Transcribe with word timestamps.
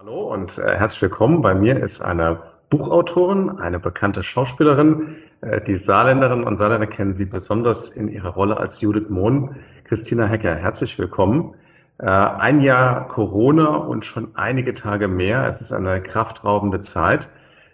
Hallo 0.00 0.32
und 0.32 0.58
äh, 0.58 0.76
herzlich 0.76 1.02
willkommen. 1.02 1.42
Bei 1.42 1.56
mir 1.56 1.82
ist 1.82 2.00
eine 2.00 2.38
Buchautorin, 2.70 3.58
eine 3.58 3.80
bekannte 3.80 4.22
Schauspielerin. 4.22 5.16
Äh, 5.40 5.60
die 5.62 5.76
Saarländerin 5.76 6.44
und 6.44 6.54
Saarländer 6.54 6.86
kennen 6.86 7.14
sie 7.14 7.24
besonders 7.24 7.88
in 7.88 8.06
ihrer 8.06 8.28
Rolle 8.28 8.58
als 8.58 8.80
Judith 8.80 9.08
Mohn. 9.08 9.56
Christina 9.82 10.26
Hecker, 10.26 10.54
herzlich 10.54 10.96
willkommen. 11.00 11.54
Äh, 11.98 12.06
ein 12.06 12.60
Jahr 12.60 13.08
Corona 13.08 13.74
und 13.74 14.04
schon 14.04 14.36
einige 14.36 14.72
Tage 14.72 15.08
mehr. 15.08 15.48
Es 15.48 15.60
ist 15.60 15.72
eine 15.72 16.00
kraftraubende 16.00 16.80
Zeit. 16.82 17.28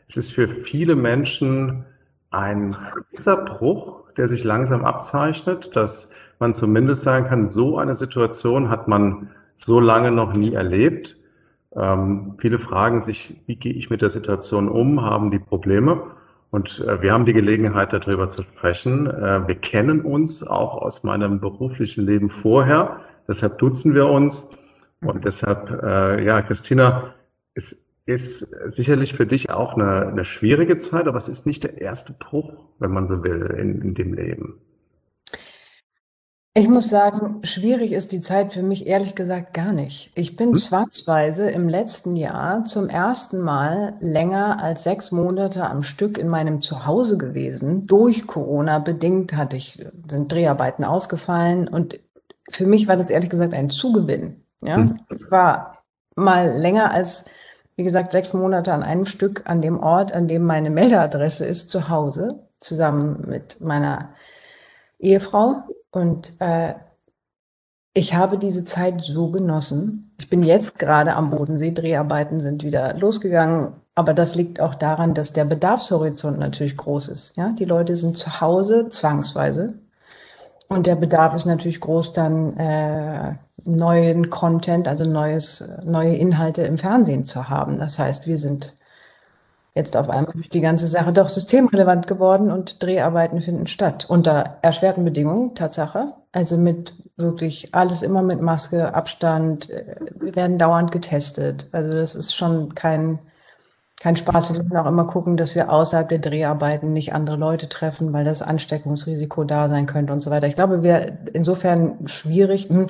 Es 0.09 0.17
ist 0.17 0.33
für 0.33 0.49
viele 0.49 0.97
Menschen 0.97 1.85
ein 2.31 2.75
gewisser 2.95 3.37
Bruch, 3.37 4.11
der 4.17 4.29
sich 4.29 4.45
langsam 4.45 4.87
abzeichnet, 4.87 5.77
dass 5.77 6.11
man 6.39 6.55
zumindest 6.55 7.03
sagen 7.03 7.27
kann, 7.27 7.47
so 7.47 7.77
eine 7.77 7.95
Situation 7.95 8.71
hat 8.71 8.89
man 8.89 9.29
so 9.59 9.79
lange 9.79 10.11
noch 10.11 10.33
nie 10.33 10.55
erlebt. 10.55 11.19
Ähm, 11.77 12.35
viele 12.39 12.59
fragen 12.59 13.01
sich, 13.01 13.41
wie 13.47 13.57
gehe 13.57 13.73
ich 13.73 13.91
mit 13.91 14.03
der 14.03 14.11
Situation 14.11 14.69
um, 14.69 15.03
haben 15.03 15.31
die 15.31 15.39
Probleme. 15.39 16.03
Und 16.51 16.81
äh, 16.87 17.03
wir 17.03 17.13
haben 17.13 17.27
die 17.27 17.33
Gelegenheit, 17.33 17.93
darüber 17.93 18.29
zu 18.29 18.45
sprechen. 18.45 19.09
Äh, 19.09 19.49
wir 19.49 19.57
kennen 19.57 20.03
uns 20.03 20.47
auch 20.47 20.79
aus 20.79 21.03
meinem 21.03 21.41
beruflichen 21.41 22.07
Leben 22.07 22.31
vorher. 22.31 23.01
Deshalb 23.27 23.59
duzen 23.59 23.95
wir 23.95 24.07
uns. 24.07 24.49
Und 25.01 25.25
deshalb, 25.25 25.83
äh, 25.83 26.25
ja, 26.25 26.43
Christina, 26.43 27.15
es 27.55 27.85
ist 28.07 28.39
sicherlich 28.67 29.15
für 29.15 29.27
dich 29.27 29.51
auch 29.51 29.75
eine, 29.75 30.07
eine 30.07 30.25
schwierige 30.25 30.77
Zeit, 30.77 31.09
aber 31.09 31.17
es 31.17 31.29
ist 31.29 31.47
nicht 31.47 31.65
der 31.65 31.81
erste 31.81 32.13
Bruch, 32.13 32.53
wenn 32.79 32.93
man 32.93 33.07
so 33.07 33.25
will, 33.25 33.55
in, 33.59 33.81
in 33.83 33.95
dem 33.95 34.15
Leben. 34.15 34.61
Ich 36.57 36.69
muss 36.69 36.89
sagen, 36.89 37.41
schwierig 37.43 37.93
ist 37.93 38.13
die 38.13 38.21
Zeit 38.21 38.53
für 38.53 38.63
mich 38.63 38.87
ehrlich 38.87 39.17
gesagt 39.17 39.55
gar 39.55 39.73
nicht. 39.73 40.13
Ich 40.15 40.37
bin 40.37 40.51
hm? 40.51 40.57
zwangsweise 40.57 41.51
im 41.51 41.69
letzten 41.69 42.15
Jahr 42.15 42.65
zum 42.65 42.89
ersten 42.89 43.41
Mal 43.41 43.95
länger 43.99 44.63
als 44.63 44.85
sechs 44.85 45.11
Monate 45.11 45.69
am 45.69 45.83
Stück 45.83 46.17
in 46.17 46.29
meinem 46.29 46.61
Zuhause 46.61 47.19
gewesen. 47.19 47.89
Durch 47.89 48.29
Corona 48.29 48.79
bedingt 48.79 49.35
hatte 49.35 49.57
ich, 49.57 49.85
sind 50.09 50.31
Dreharbeiten 50.31 50.85
ausgefallen 50.85 51.67
und 51.67 51.99
für 52.49 52.67
mich 52.67 52.87
war 52.87 52.97
das 52.97 53.11
ehrlich 53.11 53.31
gesagt 53.31 53.53
ein 53.53 53.71
Zugewinn. 53.71 54.45
Ja? 54.61 54.77
Hm. 54.77 55.01
Ich 55.11 55.29
war 55.33 55.83
mal 56.15 56.57
länger 56.57 56.93
als, 56.93 57.25
wie 57.75 57.83
gesagt, 57.83 58.13
sechs 58.13 58.33
Monate 58.33 58.73
an 58.73 58.85
einem 58.85 59.07
Stück 59.07 59.43
an 59.47 59.61
dem 59.61 59.81
Ort, 59.81 60.13
an 60.13 60.29
dem 60.29 60.45
meine 60.45 60.71
Meldeadresse 60.71 61.47
ist, 61.47 61.71
zu 61.71 61.89
Hause, 61.89 62.47
zusammen 62.61 63.25
mit 63.27 63.61
meiner 63.61 64.11
Ehefrau 65.01 65.65
und 65.95 66.35
äh, 66.41 66.75
ich 67.95 68.15
habe 68.15 68.39
diese 68.39 68.65
Zeit 68.65 69.03
so 69.03 69.31
genossen. 69.31 70.13
Ich 70.19 70.29
bin 70.29 70.43
jetzt 70.43 70.79
gerade 70.79 71.15
am 71.15 71.31
Bodensee, 71.31 71.71
Dreharbeiten 71.71 72.41
sind 72.41 72.65
wieder 72.65 72.95
losgegangen, 72.95 73.75
aber 73.95 74.15
das 74.15 74.35
liegt 74.35 74.61
auch 74.61 74.75
daran, 74.75 75.15
dass 75.15 75.33
der 75.33 75.45
Bedarfshorizont 75.45 76.39
natürlich 76.39 76.77
groß 76.77 77.09
ist. 77.09 77.37
Ja, 77.37 77.51
die 77.51 77.65
Leute 77.65 77.95
sind 77.95 78.19
zu 78.19 78.41
Hause 78.41 78.89
zwangsweise 78.89 79.75
und 80.69 80.87
der 80.87 80.97
Bedarf 80.97 81.35
ist 81.35 81.47
natürlich 81.47 81.81
groß, 81.81 82.13
dann 82.13 82.57
äh, 82.57 83.35
neuen 83.65 84.29
Content, 84.31 84.89
also 84.89 85.05
neues, 85.05 85.65
neue 85.85 86.17
Inhalte 86.17 86.63
im 86.63 86.79
Fernsehen 86.79 87.25
zu 87.25 87.49
haben. 87.49 87.79
Das 87.79 87.99
heißt, 87.99 88.27
wir 88.27 88.39
sind 88.39 88.75
jetzt 89.75 89.97
auf 89.97 90.09
einmal 90.09 90.33
die 90.53 90.61
ganze 90.61 90.87
Sache 90.87 91.13
doch 91.13 91.29
systemrelevant 91.29 92.07
geworden 92.07 92.51
und 92.51 92.83
Dreharbeiten 92.83 93.43
finden 93.43 93.67
statt. 93.67 94.07
Unter 94.09 94.59
erschwerten 94.63 95.05
Bedingungen, 95.05 95.55
Tatsache. 95.55 96.15
Also 96.33 96.57
mit 96.57 96.95
wirklich 97.17 97.75
alles 97.75 98.03
immer 98.03 98.23
mit 98.23 98.41
Maske, 98.41 98.95
Abstand. 98.95 99.71
Äh, 99.71 99.97
wir 100.17 100.37
werden 100.37 100.59
dauernd 100.59 100.93
getestet. 100.93 101.69
Also 101.73 101.93
das 101.93 102.15
ist 102.15 102.35
schon 102.35 102.75
kein, 102.75 103.19
kein 104.01 104.17
Spaß. 104.17 104.53
Wir 104.53 104.63
müssen 104.63 104.77
auch 104.77 104.87
immer 104.87 105.07
gucken, 105.07 105.37
dass 105.37 105.57
wir 105.57 105.73
außerhalb 105.73 106.09
der 106.09 106.21
Dreharbeiten 106.21 106.93
nicht 106.93 107.13
andere 107.13 107.37
Leute 107.37 107.69
treffen, 107.69 108.13
weil 108.13 108.25
das 108.25 108.43
Ansteckungsrisiko 108.43 109.43
da 109.43 109.69
sein 109.69 109.87
könnte 109.87 110.13
und 110.13 110.23
so 110.23 110.31
weiter. 110.31 110.47
Ich 110.47 110.55
glaube, 110.55 110.85
wir 110.85 111.19
insofern 111.33 112.07
schwierig. 112.07 112.69
Hm. 112.69 112.87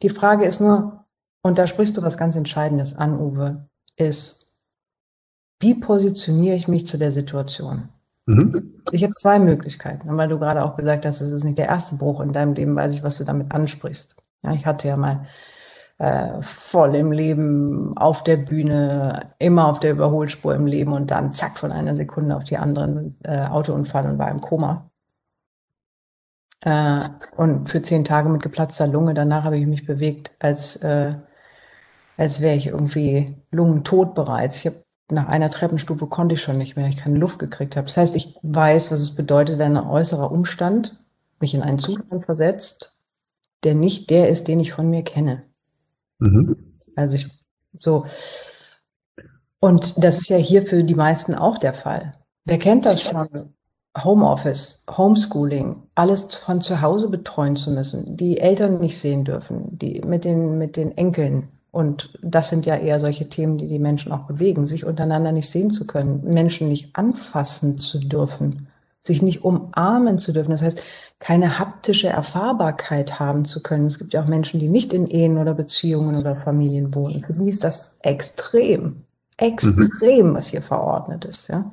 Die 0.00 0.10
Frage 0.10 0.46
ist 0.46 0.60
nur, 0.60 1.04
und 1.42 1.58
da 1.58 1.66
sprichst 1.66 1.96
du 1.96 2.02
was 2.02 2.16
ganz 2.16 2.36
Entscheidendes 2.36 2.96
an, 2.96 3.18
Uwe, 3.18 3.68
ist, 3.96 4.41
wie 5.62 5.74
positioniere 5.74 6.56
ich 6.56 6.68
mich 6.68 6.86
zu 6.86 6.98
der 6.98 7.12
Situation? 7.12 7.88
Mhm. 8.26 8.82
Ich 8.90 9.02
habe 9.02 9.14
zwei 9.14 9.38
Möglichkeiten, 9.38 10.16
weil 10.16 10.28
du 10.28 10.38
gerade 10.38 10.64
auch 10.64 10.76
gesagt 10.76 11.06
hast, 11.06 11.20
es 11.20 11.32
ist 11.32 11.44
nicht 11.44 11.58
der 11.58 11.68
erste 11.68 11.96
Bruch 11.96 12.20
in 12.20 12.32
deinem 12.32 12.54
Leben, 12.54 12.76
weiß 12.76 12.94
ich, 12.94 13.02
was 13.02 13.18
du 13.18 13.24
damit 13.24 13.52
ansprichst. 13.52 14.16
Ja, 14.42 14.52
ich 14.52 14.66
hatte 14.66 14.88
ja 14.88 14.96
mal 14.96 15.26
äh, 15.98 16.40
voll 16.40 16.94
im 16.96 17.12
Leben, 17.12 17.96
auf 17.96 18.24
der 18.24 18.36
Bühne, 18.36 19.32
immer 19.38 19.68
auf 19.68 19.80
der 19.80 19.92
Überholspur 19.92 20.54
im 20.54 20.66
Leben 20.66 20.92
und 20.92 21.10
dann 21.10 21.32
zack 21.32 21.58
von 21.58 21.72
einer 21.72 21.94
Sekunde 21.94 22.36
auf 22.36 22.44
die 22.44 22.58
andere 22.58 23.12
äh, 23.24 23.46
Autounfall 23.46 24.10
und 24.10 24.18
war 24.18 24.30
im 24.30 24.40
Koma. 24.40 24.90
Äh, 26.60 27.08
und 27.36 27.70
für 27.70 27.82
zehn 27.82 28.04
Tage 28.04 28.28
mit 28.28 28.42
geplatzter 28.42 28.86
Lunge. 28.86 29.14
Danach 29.14 29.44
habe 29.44 29.58
ich 29.58 29.66
mich 29.66 29.86
bewegt, 29.86 30.32
als, 30.38 30.76
äh, 30.76 31.14
als 32.16 32.40
wäre 32.40 32.56
ich 32.56 32.68
irgendwie 32.68 33.36
lungentot 33.50 34.14
bereits. 34.14 34.58
Ich 34.58 34.66
habe 34.66 34.84
nach 35.12 35.28
einer 35.28 35.50
Treppenstufe 35.50 36.06
konnte 36.06 36.34
ich 36.34 36.42
schon 36.42 36.58
nicht 36.58 36.76
mehr, 36.76 36.88
ich 36.88 36.96
keine 36.96 37.18
Luft 37.18 37.38
gekriegt 37.38 37.76
habe. 37.76 37.86
Das 37.86 37.96
heißt, 37.96 38.16
ich 38.16 38.36
weiß, 38.42 38.90
was 38.90 39.00
es 39.00 39.14
bedeutet, 39.14 39.58
wenn 39.58 39.76
ein 39.76 39.86
äußerer 39.86 40.32
Umstand 40.32 40.98
mich 41.40 41.54
in 41.54 41.62
einen 41.62 41.78
Zustand 41.78 42.24
versetzt, 42.24 42.98
der 43.62 43.74
nicht 43.74 44.10
der 44.10 44.28
ist, 44.28 44.48
den 44.48 44.60
ich 44.60 44.72
von 44.72 44.88
mir 44.88 45.02
kenne. 45.02 45.42
Mhm. 46.18 46.56
Also 46.96 47.16
ich 47.16 47.28
so. 47.78 48.06
Und 49.60 50.02
das 50.02 50.18
ist 50.18 50.28
ja 50.28 50.36
hier 50.36 50.66
für 50.66 50.82
die 50.82 50.94
meisten 50.94 51.34
auch 51.34 51.58
der 51.58 51.74
Fall. 51.74 52.12
Wer 52.44 52.58
kennt 52.58 52.86
das 52.86 53.02
schon? 53.02 53.54
Homeoffice, 53.96 54.84
Homeschooling, 54.90 55.82
alles 55.94 56.36
von 56.36 56.62
zu 56.62 56.80
Hause 56.80 57.10
betreuen 57.10 57.56
zu 57.56 57.70
müssen, 57.70 58.16
die 58.16 58.38
Eltern 58.38 58.80
nicht 58.80 58.98
sehen 58.98 59.24
dürfen, 59.24 59.78
die 59.78 60.00
mit 60.00 60.24
den, 60.24 60.56
mit 60.56 60.76
den 60.76 60.96
Enkeln 60.96 61.48
und 61.72 62.10
das 62.20 62.50
sind 62.50 62.66
ja 62.66 62.76
eher 62.76 63.00
solche 63.00 63.30
Themen, 63.30 63.56
die 63.56 63.66
die 63.66 63.78
Menschen 63.78 64.12
auch 64.12 64.24
bewegen, 64.26 64.66
sich 64.66 64.84
untereinander 64.84 65.32
nicht 65.32 65.48
sehen 65.48 65.70
zu 65.70 65.86
können, 65.86 66.22
Menschen 66.22 66.68
nicht 66.68 66.94
anfassen 66.94 67.78
zu 67.78 67.98
dürfen, 67.98 68.68
sich 69.02 69.22
nicht 69.22 69.42
umarmen 69.42 70.18
zu 70.18 70.34
dürfen. 70.34 70.50
Das 70.50 70.60
heißt, 70.60 70.84
keine 71.18 71.58
haptische 71.58 72.08
Erfahrbarkeit 72.08 73.18
haben 73.18 73.46
zu 73.46 73.62
können. 73.62 73.86
Es 73.86 73.98
gibt 73.98 74.12
ja 74.12 74.22
auch 74.22 74.28
Menschen, 74.28 74.60
die 74.60 74.68
nicht 74.68 74.92
in 74.92 75.06
Ehen 75.06 75.38
oder 75.38 75.54
Beziehungen 75.54 76.16
oder 76.16 76.36
Familien 76.36 76.94
wohnen. 76.94 77.24
Für 77.24 77.32
die 77.32 77.48
ist 77.48 77.64
das 77.64 77.96
extrem, 78.02 79.04
extrem, 79.38 80.28
mhm. 80.28 80.34
was 80.34 80.48
hier 80.48 80.62
verordnet 80.62 81.24
ist. 81.24 81.48
Ja. 81.48 81.72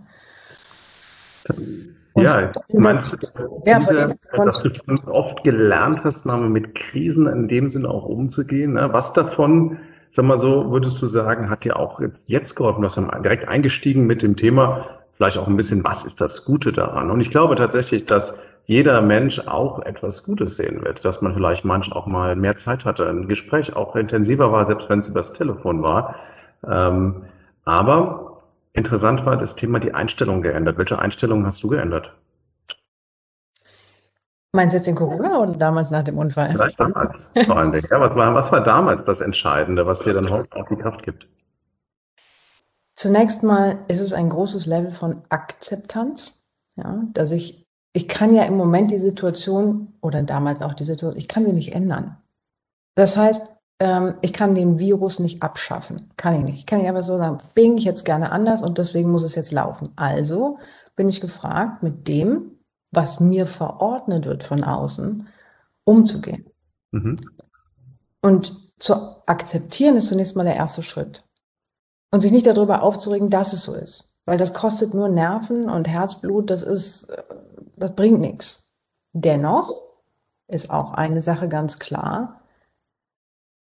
Und 2.13 2.23
ja, 2.23 2.51
meinst 2.73 3.11
du, 3.11 3.17
dass, 3.17 3.49
ja, 3.65 3.79
diese, 3.79 4.15
dass 4.31 4.63
du 4.63 4.73
schon 4.73 4.99
oft 5.09 5.43
gelernt 5.43 6.01
hast, 6.05 6.25
mal 6.25 6.39
mit 6.49 6.73
Krisen 6.73 7.27
in 7.27 7.49
dem 7.49 7.69
Sinne 7.69 7.89
auch 7.89 8.05
umzugehen? 8.05 8.73
Ne? 8.73 8.93
Was 8.93 9.11
davon 9.11 9.77
sag 10.11 10.25
mal 10.25 10.39
so, 10.39 10.71
würdest 10.71 11.01
du 11.01 11.07
sagen, 11.07 11.49
hat 11.49 11.63
dir 11.63 11.77
auch 11.77 11.99
jetzt, 11.99 12.27
jetzt 12.29 12.55
geholfen? 12.55 12.81
Du 12.81 12.87
hast 12.87 12.97
direkt 13.23 13.47
eingestiegen 13.47 14.07
mit 14.07 14.21
dem 14.21 14.35
Thema, 14.35 14.85
vielleicht 15.15 15.37
auch 15.37 15.47
ein 15.47 15.57
bisschen, 15.57 15.83
was 15.83 16.05
ist 16.05 16.21
das 16.21 16.45
Gute 16.45 16.71
daran? 16.71 17.11
Und 17.11 17.21
ich 17.21 17.29
glaube 17.29 17.55
tatsächlich, 17.55 18.05
dass 18.05 18.39
jeder 18.65 19.01
Mensch 19.01 19.39
auch 19.47 19.79
etwas 19.79 20.23
Gutes 20.23 20.55
sehen 20.55 20.83
wird, 20.83 21.03
dass 21.03 21.21
man 21.21 21.33
vielleicht 21.33 21.65
manchmal 21.65 21.97
auch 21.97 22.05
mal 22.05 22.35
mehr 22.35 22.55
Zeit 22.57 22.85
hatte, 22.85 23.09
ein 23.09 23.27
Gespräch 23.27 23.75
auch 23.75 23.95
intensiver 23.95 24.51
war, 24.51 24.65
selbst 24.65 24.89
wenn 24.89 24.99
es 24.99 25.07
übers 25.07 25.33
Telefon 25.33 25.81
war. 25.81 26.15
Ähm, 26.67 27.23
aber 27.65 28.43
interessant 28.73 29.25
war 29.25 29.37
das 29.37 29.55
Thema 29.55 29.79
die 29.79 29.93
Einstellung 29.93 30.41
geändert. 30.41 30.77
Welche 30.77 30.99
Einstellung 30.99 31.45
hast 31.45 31.63
du 31.63 31.69
geändert? 31.69 32.13
Meinst 34.51 34.73
du 34.73 34.77
jetzt 34.77 34.87
in 34.87 34.95
Corona 34.95 35.39
oder 35.39 35.51
damals 35.51 35.91
nach 35.91 36.03
dem 36.03 36.17
Unfall? 36.17 36.51
Vielleicht 36.51 36.79
damals, 36.79 37.29
vor 37.45 37.57
allen 37.57 37.71
Dingen. 37.71 37.87
Ja, 37.89 37.99
was 37.99 38.15
war, 38.15 38.33
was 38.33 38.51
war 38.51 38.63
damals 38.63 39.05
das 39.05 39.21
Entscheidende, 39.21 39.85
was 39.85 39.99
dir 39.99 40.13
dann 40.13 40.29
heute 40.29 40.55
auch 40.55 40.67
die 40.67 40.75
Kraft 40.75 41.03
gibt? 41.03 41.27
Zunächst 42.95 43.43
mal 43.43 43.79
ist 43.87 43.99
es 43.99 44.11
ein 44.11 44.29
großes 44.29 44.65
Level 44.65 44.91
von 44.91 45.21
Akzeptanz, 45.29 46.51
ja, 46.75 47.03
dass 47.13 47.31
ich, 47.31 47.67
ich 47.93 48.07
kann 48.07 48.33
ja 48.33 48.43
im 48.43 48.57
Moment 48.57 48.91
die 48.91 48.99
Situation 48.99 49.93
oder 50.01 50.23
damals 50.23 50.61
auch 50.61 50.73
die 50.73 50.83
Situation, 50.83 51.17
ich 51.17 51.27
kann 51.27 51.45
sie 51.45 51.53
nicht 51.53 51.73
ändern. 51.73 52.17
Das 52.95 53.15
heißt, 53.15 53.55
ähm, 53.79 54.15
ich 54.21 54.33
kann 54.33 54.55
den 54.55 54.79
Virus 54.79 55.19
nicht 55.19 55.43
abschaffen. 55.43 56.11
Kann 56.17 56.35
ich 56.35 56.43
nicht. 56.43 56.57
Ich 56.57 56.65
kann 56.65 56.79
nicht 56.79 56.89
einfach 56.89 57.03
so 57.03 57.17
sagen, 57.17 57.37
bin 57.53 57.77
ich 57.77 57.85
jetzt 57.85 58.03
gerne 58.03 58.31
anders 58.31 58.61
und 58.61 58.77
deswegen 58.79 59.11
muss 59.11 59.23
es 59.23 59.35
jetzt 59.35 59.51
laufen. 59.51 59.93
Also 59.95 60.57
bin 60.95 61.07
ich 61.07 61.21
gefragt, 61.21 61.83
mit 61.83 62.07
dem, 62.07 62.58
was 62.91 63.19
mir 63.19 63.45
verordnet 63.45 64.25
wird 64.25 64.43
von 64.43 64.63
außen, 64.63 65.27
umzugehen. 65.83 66.45
Mhm. 66.91 67.19
Und 68.21 68.73
zu 68.77 68.93
akzeptieren 69.27 69.97
ist 69.97 70.07
zunächst 70.07 70.35
mal 70.35 70.43
der 70.45 70.55
erste 70.55 70.83
Schritt. 70.83 71.23
Und 72.11 72.21
sich 72.21 72.31
nicht 72.31 72.47
darüber 72.47 72.81
aufzuregen, 72.81 73.29
dass 73.29 73.53
es 73.53 73.63
so 73.63 73.75
ist. 73.75 74.17
Weil 74.25 74.37
das 74.37 74.53
kostet 74.53 74.93
nur 74.93 75.09
Nerven 75.09 75.69
und 75.69 75.87
Herzblut, 75.87 76.49
das 76.49 76.63
ist, 76.63 77.11
das 77.77 77.95
bringt 77.95 78.19
nichts. 78.19 78.79
Dennoch 79.13 79.81
ist 80.47 80.71
auch 80.71 80.93
eine 80.93 81.21
Sache 81.21 81.47
ganz 81.47 81.79
klar. 81.79 82.41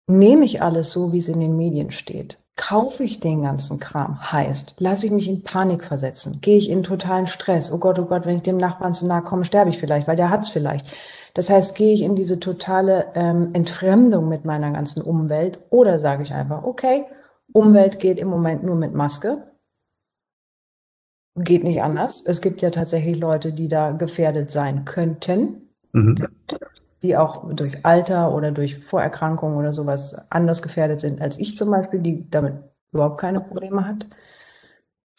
Nehme 0.07 0.45
ich 0.45 0.61
alles 0.61 0.91
so, 0.91 1.13
wie 1.13 1.19
es 1.19 1.29
in 1.29 1.39
den 1.39 1.55
Medien 1.55 1.91
steht? 1.91 2.39
Kaufe 2.59 3.05
ich 3.05 3.21
den 3.21 3.43
ganzen 3.43 3.79
Kram? 3.79 4.31
Heißt, 4.33 4.81
lasse 4.81 5.05
ich 5.05 5.13
mich 5.13 5.29
in 5.29 5.43
Panik 5.43 5.81
versetzen? 5.81 6.39
Gehe 6.41 6.57
ich 6.57 6.69
in 6.69 6.83
totalen 6.83 7.25
Stress? 7.25 7.71
Oh 7.71 7.77
Gott, 7.79 7.97
oh 7.99 8.05
Gott, 8.05 8.25
wenn 8.25 8.35
ich 8.35 8.41
dem 8.41 8.57
Nachbarn 8.57 8.93
zu 8.93 9.07
nahe 9.07 9.21
komme, 9.21 9.45
sterbe 9.45 9.69
ich 9.69 9.77
vielleicht, 9.77 10.09
weil 10.09 10.17
der 10.17 10.29
hat's 10.29 10.49
vielleicht. 10.49 10.93
Das 11.33 11.49
heißt, 11.49 11.73
gehe 11.77 11.93
ich 11.93 12.01
in 12.01 12.15
diese 12.15 12.37
totale 12.37 13.13
ähm, 13.15 13.51
Entfremdung 13.53 14.27
mit 14.27 14.43
meiner 14.43 14.71
ganzen 14.71 15.01
Umwelt 15.01 15.65
oder 15.69 15.99
sage 15.99 16.21
ich 16.23 16.33
einfach, 16.33 16.63
okay, 16.65 17.05
Umwelt 17.53 17.97
geht 17.97 18.19
im 18.19 18.27
Moment 18.27 18.61
nur 18.61 18.75
mit 18.75 18.93
Maske. 18.93 19.49
Geht 21.35 21.63
nicht 21.63 21.81
anders. 21.81 22.21
Es 22.25 22.41
gibt 22.41 22.61
ja 22.61 22.71
tatsächlich 22.71 23.17
Leute, 23.17 23.53
die 23.53 23.69
da 23.69 23.91
gefährdet 23.91 24.51
sein 24.51 24.83
könnten. 24.83 25.69
Mhm 25.93 26.27
die 27.01 27.17
auch 27.17 27.49
durch 27.53 27.85
Alter 27.85 28.33
oder 28.33 28.51
durch 28.51 28.79
Vorerkrankungen 28.79 29.57
oder 29.57 29.73
sowas 29.73 30.27
anders 30.29 30.61
gefährdet 30.61 31.01
sind 31.01 31.21
als 31.21 31.39
ich 31.39 31.57
zum 31.57 31.71
Beispiel, 31.71 31.99
die 31.99 32.29
damit 32.29 32.55
überhaupt 32.91 33.19
keine 33.19 33.41
Probleme 33.41 33.85
hat. 33.85 34.07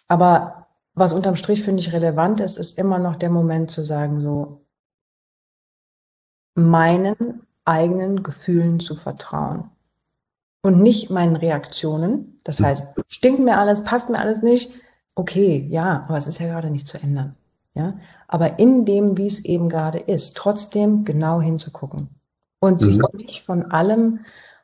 Aber 0.08 0.66
was 0.94 1.12
unterm 1.12 1.36
Strich 1.36 1.62
finde 1.62 1.80
ich 1.80 1.92
relevant 1.92 2.40
ist, 2.40 2.58
ist 2.58 2.78
immer 2.78 2.98
noch 2.98 3.16
der 3.16 3.30
Moment 3.30 3.70
zu 3.70 3.84
sagen, 3.84 4.20
so 4.20 4.66
meinen 6.54 7.46
eigenen 7.64 8.22
Gefühlen 8.22 8.80
zu 8.80 8.96
vertrauen 8.96 9.70
und 10.62 10.82
nicht 10.82 11.10
meinen 11.10 11.36
Reaktionen. 11.36 12.40
Das 12.44 12.60
heißt, 12.60 13.00
stinkt 13.08 13.40
mir 13.40 13.58
alles, 13.58 13.84
passt 13.84 14.10
mir 14.10 14.18
alles 14.18 14.42
nicht. 14.42 14.74
Okay, 15.14 15.66
ja, 15.70 16.04
aber 16.08 16.18
es 16.18 16.26
ist 16.26 16.40
ja 16.40 16.46
gerade 16.46 16.70
nicht 16.70 16.88
zu 16.88 16.98
ändern. 16.98 17.36
Ja, 17.74 17.94
aber 18.26 18.58
in 18.58 18.84
dem, 18.84 19.16
wie 19.16 19.28
es 19.28 19.44
eben 19.44 19.68
gerade 19.68 19.98
ist, 19.98 20.36
trotzdem 20.36 21.04
genau 21.04 21.40
hinzugucken 21.40 22.08
und 22.60 22.80
sich 22.80 22.98
mhm. 22.98 23.06
nicht 23.14 23.42
von 23.42 23.70
allem 23.70 24.20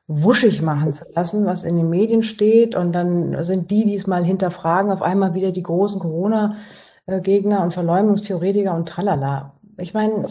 wuschig 0.08 0.62
machen 0.62 0.92
zu 0.92 1.04
lassen, 1.14 1.46
was 1.46 1.64
in 1.64 1.76
den 1.76 1.90
Medien 1.90 2.22
steht. 2.22 2.74
Und 2.76 2.92
dann 2.92 3.42
sind 3.44 3.70
die, 3.70 3.84
die 3.84 3.94
es 3.94 4.06
mal 4.06 4.24
hinterfragen, 4.24 4.90
auf 4.90 5.02
einmal 5.02 5.34
wieder 5.34 5.52
die 5.52 5.62
großen 5.62 6.00
Corona-Gegner 6.00 7.62
und 7.62 7.74
Verleumdungstheoretiker 7.74 8.74
und 8.74 8.88
tralala. 8.88 9.54
Ich 9.78 9.94
meine, 9.94 10.28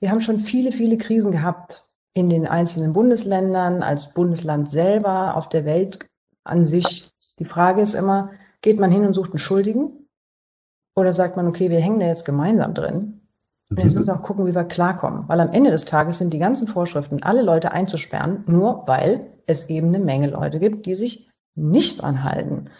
wir 0.00 0.10
haben 0.10 0.20
schon 0.20 0.38
viele, 0.38 0.72
viele 0.72 0.98
Krisen 0.98 1.32
gehabt 1.32 1.84
in 2.12 2.28
den 2.28 2.46
einzelnen 2.46 2.92
Bundesländern, 2.92 3.82
als 3.82 4.12
Bundesland 4.12 4.70
selber, 4.70 5.36
auf 5.36 5.48
der 5.48 5.64
Welt 5.64 6.06
an 6.44 6.64
sich. 6.64 7.10
Die 7.38 7.44
Frage 7.44 7.82
ist 7.82 7.94
immer, 7.94 8.30
geht 8.60 8.78
man 8.78 8.90
hin 8.90 9.04
und 9.04 9.14
sucht 9.14 9.30
einen 9.30 9.38
Schuldigen? 9.38 10.03
Oder 10.94 11.12
sagt 11.12 11.36
man, 11.36 11.46
okay, 11.46 11.70
wir 11.70 11.80
hängen 11.80 12.00
da 12.00 12.06
jetzt 12.06 12.24
gemeinsam 12.24 12.74
drin. 12.74 13.20
Und 13.70 13.80
jetzt 13.80 13.94
müssen 13.94 14.06
wir 14.06 14.14
auch 14.14 14.22
gucken, 14.22 14.46
wie 14.46 14.54
wir 14.54 14.64
klarkommen. 14.64 15.24
Weil 15.28 15.40
am 15.40 15.50
Ende 15.50 15.70
des 15.70 15.84
Tages 15.84 16.18
sind 16.18 16.32
die 16.32 16.38
ganzen 16.38 16.68
Vorschriften, 16.68 17.22
alle 17.22 17.42
Leute 17.42 17.72
einzusperren, 17.72 18.44
nur 18.46 18.84
weil 18.86 19.26
es 19.46 19.68
eben 19.68 19.88
eine 19.88 19.98
Menge 19.98 20.28
Leute 20.28 20.60
gibt, 20.60 20.86
die 20.86 20.94
sich 20.94 21.28
nicht 21.54 22.04
anhalten. 22.04 22.70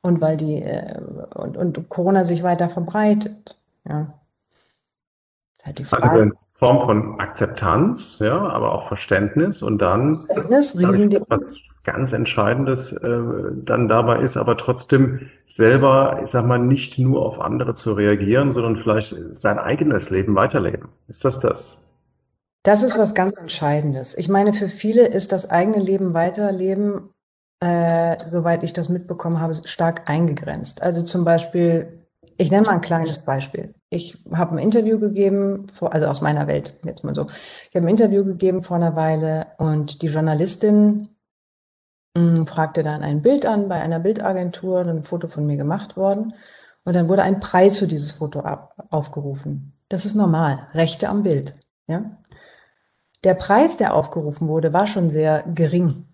Und 0.00 0.20
weil 0.20 0.36
die, 0.36 0.62
äh, 0.62 1.00
und, 1.34 1.56
und 1.56 1.88
Corona 1.88 2.24
sich 2.24 2.42
weiter 2.42 2.68
verbreitet. 2.68 3.58
Ja. 3.86 4.14
Halt 5.62 5.78
die 5.78 5.84
also 5.84 5.96
Frage. 5.96 6.22
Also 6.22 6.34
Form 6.58 6.80
von 6.80 7.20
Akzeptanz, 7.20 8.18
ja, 8.18 8.36
aber 8.36 8.72
auch 8.72 8.88
Verständnis 8.88 9.62
und 9.62 9.78
dann. 9.78 10.16
Verständnis. 10.16 11.22
Was 11.28 11.60
ganz 11.84 12.12
Entscheidendes 12.12 12.92
äh, 12.92 13.20
dann 13.64 13.88
dabei 13.88 14.20
ist, 14.20 14.36
aber 14.36 14.58
trotzdem 14.58 15.30
selber, 15.46 16.20
ich 16.22 16.30
sag 16.30 16.44
mal, 16.44 16.58
nicht 16.58 16.98
nur 16.98 17.24
auf 17.24 17.40
andere 17.40 17.74
zu 17.74 17.94
reagieren, 17.94 18.52
sondern 18.52 18.76
vielleicht 18.76 19.14
sein 19.32 19.58
eigenes 19.58 20.10
Leben 20.10 20.34
weiterleben. 20.34 20.88
Ist 21.06 21.24
das 21.24 21.40
das? 21.40 21.80
Das 22.64 22.82
ist 22.82 22.98
was 22.98 23.14
ganz 23.14 23.38
Entscheidendes. 23.38 24.18
Ich 24.18 24.28
meine, 24.28 24.52
für 24.52 24.68
viele 24.68 25.06
ist 25.06 25.32
das 25.32 25.48
eigene 25.48 25.78
Leben 25.78 26.12
weiterleben, 26.12 27.08
äh, 27.60 28.16
soweit 28.26 28.62
ich 28.64 28.72
das 28.72 28.88
mitbekommen 28.88 29.40
habe, 29.40 29.54
stark 29.54 30.10
eingegrenzt. 30.10 30.82
Also 30.82 31.02
zum 31.02 31.24
Beispiel, 31.24 31.97
ich 32.38 32.50
nenne 32.50 32.66
mal 32.66 32.74
ein 32.74 32.80
kleines 32.80 33.24
Beispiel. 33.24 33.74
Ich 33.90 34.24
habe 34.32 34.52
ein 34.52 34.58
Interview 34.58 34.98
gegeben, 34.98 35.66
vor, 35.72 35.92
also 35.92 36.06
aus 36.06 36.20
meiner 36.20 36.46
Welt, 36.46 36.78
jetzt 36.84 37.02
mal 37.02 37.14
so. 37.14 37.26
Ich 37.26 37.74
habe 37.74 37.86
ein 37.86 37.90
Interview 37.90 38.24
gegeben 38.24 38.62
vor 38.62 38.76
einer 38.76 38.94
Weile 38.94 39.48
und 39.58 40.02
die 40.02 40.06
Journalistin 40.06 41.08
hm, 42.16 42.46
fragte 42.46 42.82
dann 42.84 43.02
ein 43.02 43.22
Bild 43.22 43.44
an 43.44 43.68
bei 43.68 43.80
einer 43.80 43.98
Bildagentur, 43.98 44.80
ein 44.80 45.02
Foto 45.02 45.26
von 45.26 45.46
mir 45.46 45.56
gemacht 45.56 45.96
worden. 45.96 46.32
Und 46.84 46.94
dann 46.94 47.08
wurde 47.08 47.22
ein 47.22 47.40
Preis 47.40 47.78
für 47.78 47.88
dieses 47.88 48.12
Foto 48.12 48.40
ab, 48.40 48.74
aufgerufen. 48.90 49.74
Das 49.88 50.04
ist 50.06 50.14
normal. 50.14 50.68
Rechte 50.74 51.08
am 51.08 51.24
Bild. 51.24 51.58
Ja? 51.88 52.18
Der 53.24 53.34
Preis, 53.34 53.76
der 53.76 53.94
aufgerufen 53.94 54.46
wurde, 54.48 54.72
war 54.72 54.86
schon 54.86 55.10
sehr 55.10 55.42
gering. 55.42 56.06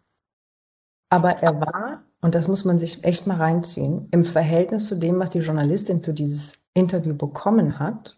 Aber 1.10 1.42
er 1.42 1.60
war, 1.60 1.93
und 2.24 2.34
das 2.34 2.48
muss 2.48 2.64
man 2.64 2.78
sich 2.78 3.04
echt 3.04 3.26
mal 3.26 3.36
reinziehen, 3.36 4.08
im 4.10 4.24
Verhältnis 4.24 4.86
zu 4.86 4.94
dem, 4.94 5.18
was 5.18 5.28
die 5.28 5.40
Journalistin 5.40 6.00
für 6.00 6.14
dieses 6.14 6.66
Interview 6.72 7.14
bekommen 7.14 7.78
hat, 7.78 8.16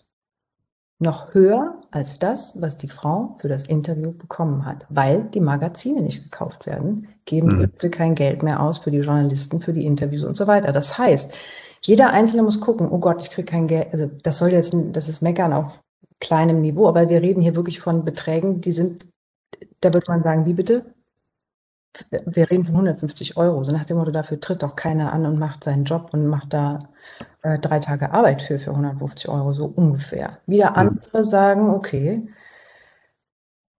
noch 1.00 1.34
höher 1.34 1.80
als 1.90 2.20
das, 2.20 2.62
was 2.62 2.78
die 2.78 2.86
Frau 2.86 3.36
für 3.40 3.48
das 3.48 3.64
Interview 3.64 4.12
bekommen 4.12 4.64
hat, 4.64 4.86
weil 4.90 5.24
die 5.24 5.40
Magazine 5.40 6.02
nicht 6.02 6.22
gekauft 6.22 6.66
werden, 6.66 7.08
geben 7.24 7.48
die 7.48 7.56
Leute 7.56 7.88
mhm. 7.88 7.90
kein 7.90 8.14
Geld 8.14 8.44
mehr 8.44 8.62
aus 8.62 8.78
für 8.78 8.92
die 8.92 8.98
Journalisten, 8.98 9.60
für 9.60 9.72
die 9.72 9.84
Interviews 9.84 10.22
und 10.22 10.36
so 10.36 10.46
weiter. 10.46 10.70
Das 10.70 10.96
heißt, 10.96 11.36
jeder 11.82 12.10
Einzelne 12.10 12.44
muss 12.44 12.60
gucken, 12.60 12.88
oh 12.88 12.98
Gott, 12.98 13.22
ich 13.22 13.30
kriege 13.30 13.50
kein 13.50 13.66
Geld, 13.66 13.88
also 13.92 14.08
das 14.22 14.38
soll 14.38 14.50
jetzt, 14.50 14.72
das 14.92 15.08
ist 15.08 15.20
Meckern 15.20 15.52
auf 15.52 15.80
kleinem 16.20 16.60
Niveau, 16.60 16.86
aber 16.86 17.08
wir 17.08 17.22
reden 17.22 17.40
hier 17.40 17.56
wirklich 17.56 17.80
von 17.80 18.04
Beträgen, 18.04 18.60
die 18.60 18.70
sind, 18.70 19.08
da 19.80 19.92
wird 19.92 20.06
man 20.06 20.22
sagen, 20.22 20.46
wie 20.46 20.54
bitte? 20.54 20.94
Wir 22.10 22.50
reden 22.50 22.64
von 22.64 22.74
150 22.74 23.36
Euro. 23.36 23.64
So 23.64 23.72
nach 23.72 23.84
dem 23.84 23.96
Motto, 23.96 24.10
dafür 24.10 24.40
tritt 24.40 24.62
doch 24.62 24.76
keiner 24.76 25.12
an 25.12 25.26
und 25.26 25.38
macht 25.38 25.64
seinen 25.64 25.84
Job 25.84 26.10
und 26.12 26.26
macht 26.26 26.52
da 26.52 26.90
äh, 27.42 27.58
drei 27.58 27.78
Tage 27.78 28.12
Arbeit 28.12 28.42
für, 28.42 28.58
für 28.58 28.70
150 28.70 29.28
Euro, 29.28 29.54
so 29.54 29.66
ungefähr. 29.66 30.38
Wieder 30.46 30.76
andere 30.76 31.24
sagen, 31.24 31.70
okay, 31.70 32.28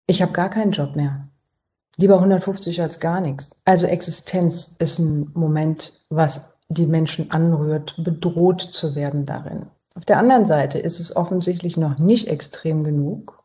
ich 0.08 0.22
habe 0.22 0.32
gar 0.32 0.50
keinen 0.50 0.72
Job 0.72 0.96
mehr. 0.96 1.28
Lieber 1.98 2.16
150 2.16 2.82
als 2.82 3.00
gar 3.00 3.22
nichts. 3.22 3.60
Also 3.66 3.88
Existenz 3.88 4.76
ist 4.80 5.00
ein 5.00 5.32
Moment, 5.34 6.06
was 6.10 6.56
die 6.70 6.86
Menschen 6.86 7.32
anrührt, 7.32 7.96
bedroht 7.98 8.62
zu 8.62 8.96
werden 8.96 9.26
darin. 9.26 9.68
Auf 9.96 10.06
der 10.06 10.20
anderen 10.20 10.46
Seite 10.46 10.80
ist 10.80 11.00
es 11.00 11.16
offensichtlich 11.16 11.76
noch 11.76 11.98
nicht 11.98 12.28
extrem 12.28 12.84
genug, 12.84 13.44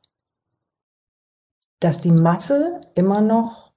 dass 1.81 2.01
die 2.01 2.11
Masse 2.11 2.81
immer 2.95 3.21
noch 3.21 3.72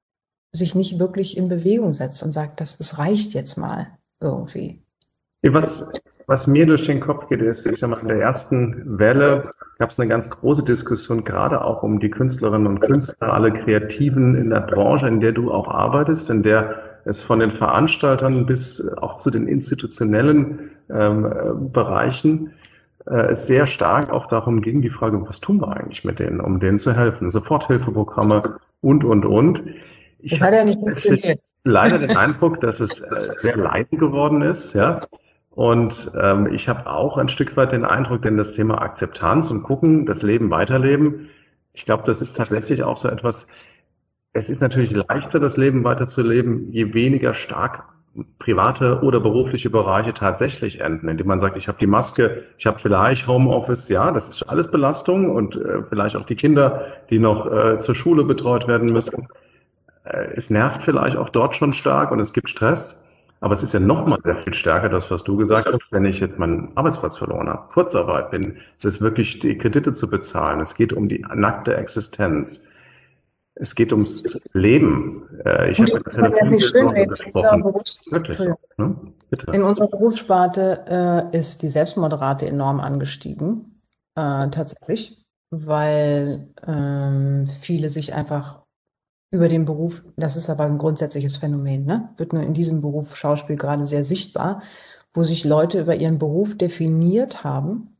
sich 0.55 0.75
nicht 0.75 0.99
wirklich 0.99 1.37
in 1.37 1.49
Bewegung 1.49 1.93
setzt 1.93 2.23
und 2.23 2.33
sagt, 2.33 2.61
das, 2.61 2.79
es 2.79 2.97
reicht 2.97 3.33
jetzt 3.33 3.57
mal 3.57 3.87
irgendwie. 4.19 4.81
Was, 5.43 5.87
was 6.27 6.47
mir 6.47 6.65
durch 6.65 6.85
den 6.85 6.99
Kopf 6.99 7.27
geht, 7.27 7.41
ist, 7.41 7.65
ich 7.67 7.79
sag 7.79 7.89
mal, 7.89 7.99
in 7.99 8.07
der 8.07 8.19
ersten 8.19 8.97
Welle 8.97 9.51
gab 9.77 9.89
es 9.89 9.99
eine 9.99 10.09
ganz 10.09 10.29
große 10.29 10.63
Diskussion, 10.63 11.23
gerade 11.23 11.63
auch 11.63 11.83
um 11.83 11.99
die 11.99 12.09
Künstlerinnen 12.09 12.67
und 12.67 12.79
Künstler, 12.79 13.33
alle 13.33 13.51
Kreativen 13.51 14.35
in 14.35 14.49
der 14.49 14.61
Branche, 14.61 15.07
in 15.07 15.19
der 15.19 15.33
du 15.33 15.51
auch 15.51 15.67
arbeitest, 15.67 16.29
in 16.29 16.41
der 16.41 16.81
es 17.05 17.21
von 17.21 17.39
den 17.39 17.51
Veranstaltern 17.51 18.47
bis 18.47 18.87
auch 18.97 19.15
zu 19.15 19.29
den 19.29 19.47
institutionellen 19.47 20.71
ähm, 20.89 21.71
Bereichen 21.71 22.51
äh, 23.07 23.27
es 23.31 23.47
sehr 23.47 23.67
stark 23.67 24.11
auch 24.11 24.27
darum 24.27 24.61
ging, 24.61 24.81
die 24.81 24.89
Frage, 24.89 25.21
was 25.27 25.39
tun 25.39 25.61
wir 25.61 25.75
eigentlich 25.75 26.03
mit 26.03 26.19
denen, 26.19 26.39
um 26.39 26.59
denen 26.59 26.79
zu 26.79 26.93
helfen? 26.93 27.29
Soforthilfeprogramme 27.29 28.57
und, 28.81 29.03
und, 29.03 29.25
und. 29.25 29.61
Ich 30.19 30.31
das 30.31 30.41
hat 30.41 30.53
ja 30.53 30.63
nicht 30.63 30.79
funktioniert. 30.79 31.39
Leider 31.63 31.97
den 31.97 32.15
Eindruck, 32.15 32.61
dass 32.61 32.79
es 32.79 33.01
äh, 33.01 33.31
sehr 33.37 33.57
leise 33.57 33.97
geworden 33.97 34.41
ist, 34.43 34.73
ja. 34.73 35.01
Und 35.49 36.11
ähm, 36.21 36.53
ich 36.53 36.67
habe 36.67 36.89
auch 36.89 37.17
ein 37.17 37.29
Stück 37.29 37.55
weit 37.57 37.71
den 37.71 37.85
Eindruck, 37.85 38.21
denn 38.21 38.37
das 38.37 38.53
Thema 38.53 38.81
Akzeptanz 38.81 39.49
und 39.49 39.63
gucken, 39.63 40.05
das 40.05 40.21
Leben 40.21 40.51
weiterleben, 40.51 41.29
ich 41.75 41.85
glaube, 41.85 42.03
das 42.05 42.21
ist 42.21 42.35
tatsächlich 42.35 42.83
auch 42.83 42.97
so 42.97 43.09
etwas, 43.09 43.47
es 44.33 44.49
ist 44.49 44.61
natürlich 44.61 44.91
leichter, 44.91 45.39
das 45.39 45.57
Leben 45.57 45.83
weiterzuleben, 45.83 46.71
je 46.71 46.93
weniger 46.93 47.33
stark 47.33 47.83
private 48.39 49.01
oder 49.01 49.19
berufliche 49.19 49.69
Bereiche 49.69 50.13
tatsächlich 50.13 50.79
enden, 50.79 51.09
indem 51.09 51.27
man 51.27 51.39
sagt, 51.39 51.57
ich 51.57 51.67
habe 51.67 51.77
die 51.79 51.87
Maske, 51.87 52.43
ich 52.57 52.65
habe 52.65 52.79
vielleicht 52.79 53.27
Homeoffice, 53.27 53.89
ja, 53.89 54.11
das 54.11 54.29
ist 54.29 54.43
alles 54.43 54.71
Belastung 54.71 55.29
und 55.29 55.55
äh, 55.57 55.83
vielleicht 55.89 56.15
auch 56.15 56.25
die 56.25 56.35
Kinder, 56.35 56.85
die 57.09 57.19
noch 57.19 57.51
äh, 57.51 57.79
zur 57.79 57.95
Schule 57.95 58.23
betreut 58.23 58.67
werden 58.67 58.91
müssen. 58.91 59.27
Äh, 60.05 60.33
es 60.35 60.49
nervt 60.49 60.83
vielleicht 60.83 61.17
auch 61.17 61.29
dort 61.29 61.55
schon 61.55 61.73
stark 61.73 62.11
und 62.11 62.19
es 62.19 62.33
gibt 62.33 62.49
Stress. 62.49 63.01
Aber 63.41 63.53
es 63.53 63.61
ist 63.61 63.73
ja 63.73 63.79
noch 63.79 64.07
mal 64.07 64.17
sehr 64.23 64.37
viel 64.37 64.53
stärker, 64.53 64.89
das, 64.89 65.11
was 65.11 65.23
du 65.23 65.35
gesagt 65.35 65.67
hast, 65.71 65.83
wenn 65.91 66.05
ich 66.05 66.19
jetzt 66.19 66.39
meinen 66.39 66.71
Arbeitsplatz 66.75 67.17
verloren 67.17 67.49
habe, 67.49 67.67
Kurzarbeit 67.67 68.31
bin. 68.31 68.57
Es 68.79 68.85
ist 68.85 69.01
wirklich, 69.01 69.39
die 69.39 69.57
Kredite 69.57 69.93
zu 69.93 70.09
bezahlen. 70.09 70.61
Es 70.61 70.73
geht 70.73 70.93
um 70.93 71.09
die 71.09 71.23
nackte 71.35 71.75
Existenz. 71.75 72.63
Es 73.53 73.75
geht 73.75 73.91
ums 73.91 74.23
Leben. 74.53 75.29
Äh, 75.45 75.71
ich 75.71 75.79
habe 75.79 76.01
das 76.03 76.51
nicht 76.51 76.65
schön 76.65 76.89
so, 77.35 78.55
ne? 78.77 78.95
in 79.53 79.63
unserer 79.63 79.87
Berufssparte 79.89 81.29
äh, 81.31 81.37
ist 81.37 81.61
die 81.61 81.69
Selbstmordrate 81.69 82.47
enorm 82.47 82.79
angestiegen, 82.79 83.81
äh, 84.15 84.49
tatsächlich, 84.49 85.23
weil 85.51 86.47
ähm, 86.65 87.45
viele 87.47 87.89
sich 87.89 88.13
einfach 88.13 88.64
über 89.31 89.47
den 89.47 89.65
Beruf, 89.65 90.03
das 90.15 90.35
ist 90.35 90.49
aber 90.49 90.63
ein 90.63 90.77
grundsätzliches 90.77 91.37
Phänomen, 91.37 91.85
ne? 91.85 92.09
wird 92.17 92.33
nur 92.33 92.43
in 92.43 92.53
diesem 92.53 92.81
Beruf 92.81 93.15
Schauspiel 93.15 93.55
gerade 93.55 93.85
sehr 93.85 94.03
sichtbar, 94.03 94.61
wo 95.13 95.23
sich 95.23 95.43
Leute 95.43 95.81
über 95.81 95.95
ihren 95.95 96.19
Beruf 96.19 96.57
definiert 96.57 97.43
haben 97.43 97.95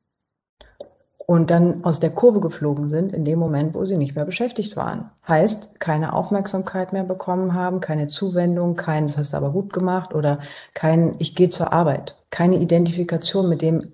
und 1.27 1.49
dann 1.49 1.83
aus 1.83 1.99
der 1.99 2.11
Kurve 2.11 2.39
geflogen 2.39 2.89
sind 2.89 3.11
in 3.11 3.25
dem 3.25 3.39
Moment, 3.39 3.73
wo 3.73 3.83
sie 3.85 3.97
nicht 3.97 4.15
mehr 4.15 4.25
beschäftigt 4.25 4.75
waren. 4.75 5.09
Heißt, 5.27 5.79
keine 5.79 6.13
Aufmerksamkeit 6.13 6.93
mehr 6.93 7.03
bekommen 7.03 7.53
haben, 7.53 7.79
keine 7.79 8.07
Zuwendung, 8.07 8.75
kein, 8.75 9.07
das 9.07 9.17
hast 9.17 9.33
du 9.33 9.37
aber 9.37 9.51
gut 9.51 9.73
gemacht 9.73 10.13
oder 10.13 10.39
kein, 10.73 11.15
ich 11.19 11.35
gehe 11.35 11.49
zur 11.49 11.73
Arbeit, 11.73 12.15
keine 12.29 12.57
Identifikation 12.57 13.49
mit 13.49 13.61
dem, 13.61 13.93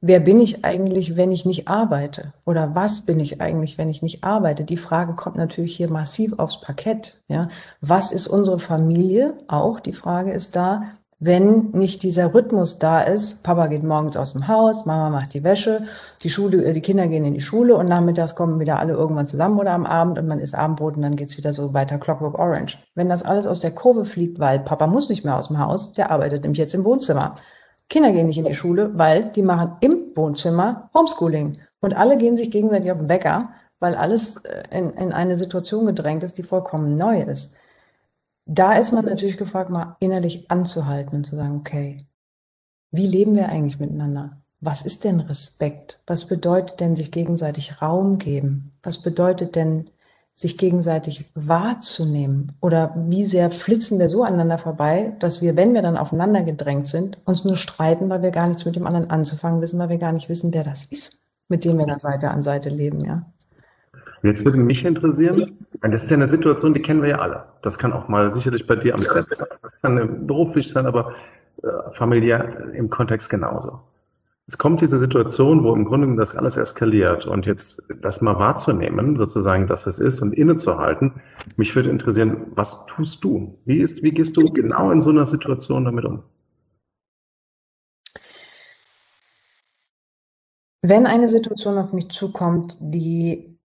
wer 0.00 0.20
bin 0.20 0.40
ich 0.40 0.64
eigentlich, 0.64 1.16
wenn 1.16 1.32
ich 1.32 1.46
nicht 1.46 1.68
arbeite? 1.68 2.32
Oder 2.44 2.74
was 2.74 3.02
bin 3.02 3.20
ich 3.20 3.40
eigentlich, 3.40 3.78
wenn 3.78 3.88
ich 3.88 4.02
nicht 4.02 4.24
arbeite? 4.24 4.64
Die 4.64 4.76
Frage 4.76 5.14
kommt 5.14 5.36
natürlich 5.36 5.76
hier 5.76 5.90
massiv 5.90 6.38
aufs 6.38 6.60
Parkett. 6.60 7.22
Ja, 7.28 7.48
was 7.80 8.12
ist 8.12 8.26
unsere 8.26 8.58
Familie? 8.58 9.34
Auch 9.48 9.80
die 9.80 9.92
Frage 9.92 10.32
ist 10.32 10.56
da, 10.56 10.82
wenn 11.18 11.70
nicht 11.70 12.02
dieser 12.02 12.34
Rhythmus 12.34 12.78
da 12.78 13.00
ist, 13.00 13.42
Papa 13.42 13.68
geht 13.68 13.82
morgens 13.82 14.18
aus 14.18 14.34
dem 14.34 14.48
Haus, 14.48 14.84
Mama 14.84 15.08
macht 15.08 15.32
die 15.32 15.44
Wäsche, 15.44 15.84
die 16.22 16.28
Schule, 16.28 16.62
äh, 16.62 16.72
die 16.74 16.82
Kinder 16.82 17.08
gehen 17.08 17.24
in 17.24 17.32
die 17.32 17.40
Schule 17.40 17.74
und 17.74 17.86
nachmittags 17.86 18.34
kommen 18.34 18.60
wieder 18.60 18.78
alle 18.78 18.92
irgendwann 18.92 19.26
zusammen 19.26 19.58
oder 19.58 19.72
am 19.72 19.86
Abend 19.86 20.18
und 20.18 20.26
man 20.26 20.40
isst 20.40 20.54
Abendbrot 20.54 20.96
und 20.96 21.02
dann 21.02 21.16
geht's 21.16 21.38
wieder 21.38 21.54
so 21.54 21.72
weiter 21.72 21.96
Clockwork 21.96 22.38
Orange. 22.38 22.78
Wenn 22.94 23.08
das 23.08 23.22
alles 23.22 23.46
aus 23.46 23.60
der 23.60 23.70
Kurve 23.70 24.04
fliegt, 24.04 24.38
weil 24.40 24.58
Papa 24.58 24.86
muss 24.86 25.08
nicht 25.08 25.24
mehr 25.24 25.38
aus 25.38 25.48
dem 25.48 25.58
Haus, 25.58 25.92
der 25.92 26.10
arbeitet 26.10 26.42
nämlich 26.42 26.58
jetzt 26.58 26.74
im 26.74 26.84
Wohnzimmer. 26.84 27.36
Kinder 27.88 28.12
gehen 28.12 28.26
nicht 28.26 28.38
in 28.38 28.44
die 28.44 28.54
Schule, 28.54 28.90
weil 28.98 29.30
die 29.32 29.42
machen 29.42 29.76
im 29.80 30.12
Wohnzimmer 30.14 30.90
Homeschooling 30.94 31.58
und 31.80 31.94
alle 31.94 32.16
gehen 32.16 32.36
sich 32.36 32.50
gegenseitig 32.50 32.90
auf 32.90 32.98
den 32.98 33.08
Wecker, 33.08 33.50
weil 33.78 33.94
alles 33.94 34.38
äh, 34.44 34.62
in, 34.70 34.90
in 34.90 35.12
eine 35.12 35.36
Situation 35.36 35.86
gedrängt 35.86 36.22
ist, 36.22 36.38
die 36.38 36.42
vollkommen 36.42 36.96
neu 36.96 37.22
ist 37.22 37.56
da 38.46 38.74
ist 38.74 38.92
man 38.92 39.04
natürlich 39.04 39.36
gefragt, 39.36 39.70
mal 39.70 39.96
innerlich 39.98 40.50
anzuhalten 40.50 41.16
und 41.16 41.24
zu 41.24 41.36
sagen, 41.36 41.56
okay, 41.56 41.98
wie 42.92 43.06
leben 43.06 43.34
wir 43.34 43.48
eigentlich 43.48 43.80
miteinander? 43.80 44.40
Was 44.60 44.86
ist 44.86 45.04
denn 45.04 45.20
Respekt? 45.20 46.02
Was 46.06 46.26
bedeutet 46.26 46.80
denn 46.80 46.96
sich 46.96 47.10
gegenseitig 47.10 47.82
Raum 47.82 48.18
geben? 48.18 48.70
Was 48.82 49.02
bedeutet 49.02 49.56
denn 49.56 49.90
sich 50.36 50.58
gegenseitig 50.58 51.30
wahrzunehmen? 51.34 52.52
Oder 52.60 52.94
wie 53.08 53.24
sehr 53.24 53.50
flitzen 53.50 53.98
wir 53.98 54.10
so 54.10 54.22
aneinander 54.22 54.58
vorbei, 54.58 55.14
dass 55.18 55.40
wir, 55.40 55.56
wenn 55.56 55.72
wir 55.72 55.80
dann 55.80 55.96
aufeinander 55.96 56.42
gedrängt 56.42 56.88
sind, 56.88 57.18
uns 57.24 57.44
nur 57.44 57.56
streiten, 57.56 58.10
weil 58.10 58.22
wir 58.22 58.30
gar 58.30 58.46
nichts 58.46 58.66
mit 58.66 58.76
dem 58.76 58.86
anderen 58.86 59.10
anzufangen 59.10 59.62
wissen, 59.62 59.78
weil 59.80 59.88
wir 59.88 59.98
gar 59.98 60.12
nicht 60.12 60.28
wissen, 60.28 60.52
wer 60.52 60.62
das 60.62 60.84
ist, 60.84 61.26
mit 61.48 61.64
dem 61.64 61.78
wir 61.78 61.86
da 61.86 61.98
Seite 61.98 62.30
an 62.30 62.42
Seite 62.42 62.68
leben, 62.68 63.00
ja? 63.00 63.24
Jetzt 64.22 64.44
würde 64.44 64.58
mich 64.58 64.84
interessieren, 64.84 65.56
das 65.82 66.04
ist 66.04 66.10
ja 66.10 66.16
eine 66.16 66.26
Situation, 66.26 66.74
die 66.74 66.82
kennen 66.82 67.00
wir 67.00 67.10
ja 67.10 67.18
alle. 67.18 67.44
Das 67.62 67.78
kann 67.78 67.92
auch 67.92 68.08
mal 68.08 68.34
sicherlich 68.34 68.66
bei 68.66 68.76
dir 68.76 68.94
am 68.94 69.04
Set 69.04 69.26
sein, 69.30 69.46
das 69.62 69.80
kann 69.80 70.26
beruflich 70.26 70.68
sein, 70.70 70.86
aber 70.86 71.14
äh, 71.62 71.68
familiär 71.92 72.72
im 72.74 72.90
Kontext 72.90 73.30
genauso. 73.30 73.80
Es 74.48 74.58
kommt 74.58 74.80
diese 74.80 74.98
Situation, 75.00 75.64
wo 75.64 75.74
im 75.74 75.84
Grunde 75.84 76.14
das 76.14 76.36
alles 76.36 76.56
eskaliert 76.56 77.26
und 77.26 77.46
jetzt 77.46 77.82
das 78.00 78.20
mal 78.20 78.38
wahrzunehmen, 78.38 79.16
sozusagen, 79.16 79.66
dass 79.66 79.86
es 79.88 79.98
ist 79.98 80.22
und 80.22 80.34
innezuhalten. 80.34 81.20
Mich 81.56 81.74
würde 81.74 81.90
interessieren, 81.90 82.52
was 82.54 82.86
tust 82.86 83.24
du? 83.24 83.58
Wie 83.64 83.80
ist, 83.80 84.04
wie 84.04 84.12
gehst 84.12 84.36
du 84.36 84.44
genau 84.44 84.92
in 84.92 85.00
so 85.00 85.10
einer 85.10 85.26
Situation 85.26 85.84
damit 85.84 86.04
um? 86.04 86.22
Wenn 90.80 91.06
eine 91.06 91.26
Situation 91.26 91.76
auf 91.78 91.92
mich 91.92 92.10
zukommt, 92.10 92.78
die 92.80 93.58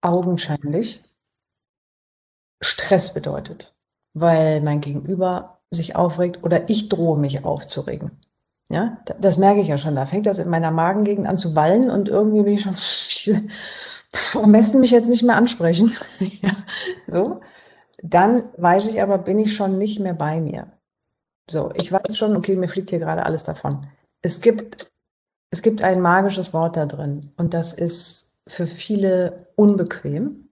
augenscheinlich 0.00 1.04
Stress 2.60 3.14
bedeutet, 3.14 3.76
weil 4.12 4.60
mein 4.60 4.80
Gegenüber 4.80 5.60
sich 5.70 5.94
aufregt 5.94 6.42
oder 6.42 6.68
ich 6.68 6.88
drohe 6.88 7.16
mich 7.16 7.44
aufzuregen. 7.44 8.18
Ja, 8.68 8.98
das 9.20 9.38
merke 9.38 9.60
ich 9.60 9.68
ja 9.68 9.78
schon. 9.78 9.94
Da 9.94 10.06
fängt 10.06 10.26
das 10.26 10.38
in 10.38 10.48
meiner 10.48 10.70
Magengegend 10.70 11.26
an 11.26 11.38
zu 11.38 11.54
wallen 11.54 11.90
und 11.90 12.08
irgendwie 12.08 12.42
bin 12.42 12.54
ich 12.54 12.62
schon, 12.62 13.50
am 14.42 14.52
besten 14.52 14.80
mich 14.80 14.90
jetzt 14.90 15.08
nicht 15.08 15.22
mehr 15.22 15.36
ansprechen. 15.36 15.92
ja, 16.42 16.50
so. 17.06 17.40
Dann 18.02 18.42
weiß 18.56 18.88
ich 18.88 19.00
aber, 19.00 19.18
bin 19.18 19.38
ich 19.38 19.54
schon 19.54 19.78
nicht 19.78 20.00
mehr 20.00 20.14
bei 20.14 20.40
mir. 20.40 20.72
So, 21.48 21.70
ich 21.74 21.92
weiß 21.92 22.16
schon, 22.16 22.36
okay, 22.36 22.56
mir 22.56 22.68
fliegt 22.68 22.90
hier 22.90 22.98
gerade 22.98 23.24
alles 23.24 23.44
davon. 23.44 23.86
Es 24.20 24.40
gibt, 24.40 24.90
es 25.50 25.62
gibt 25.62 25.82
ein 25.82 26.00
magisches 26.00 26.52
Wort 26.52 26.76
da 26.76 26.86
drin 26.86 27.32
und 27.36 27.54
das 27.54 27.72
ist 27.72 28.40
für 28.48 28.66
viele 28.66 29.46
unbequem, 29.54 30.48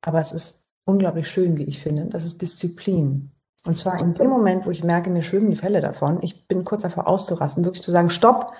aber 0.00 0.20
es 0.20 0.32
ist 0.32 0.70
unglaublich 0.84 1.28
schön, 1.28 1.58
wie 1.58 1.64
ich 1.64 1.80
finde. 1.80 2.06
Das 2.06 2.24
ist 2.24 2.40
Disziplin. 2.40 3.32
Und 3.64 3.76
zwar 3.76 4.00
in 4.00 4.14
dem 4.14 4.28
Moment, 4.28 4.66
wo 4.66 4.70
ich 4.70 4.82
merke, 4.82 5.10
mir 5.10 5.22
schwimmen 5.22 5.50
die 5.50 5.56
Fälle 5.56 5.80
davon, 5.80 6.18
ich 6.22 6.48
bin 6.48 6.64
kurz 6.64 6.82
davor 6.82 7.06
auszurasten, 7.06 7.64
wirklich 7.64 7.82
zu 7.82 7.92
sagen, 7.92 8.10
stopp, 8.10 8.52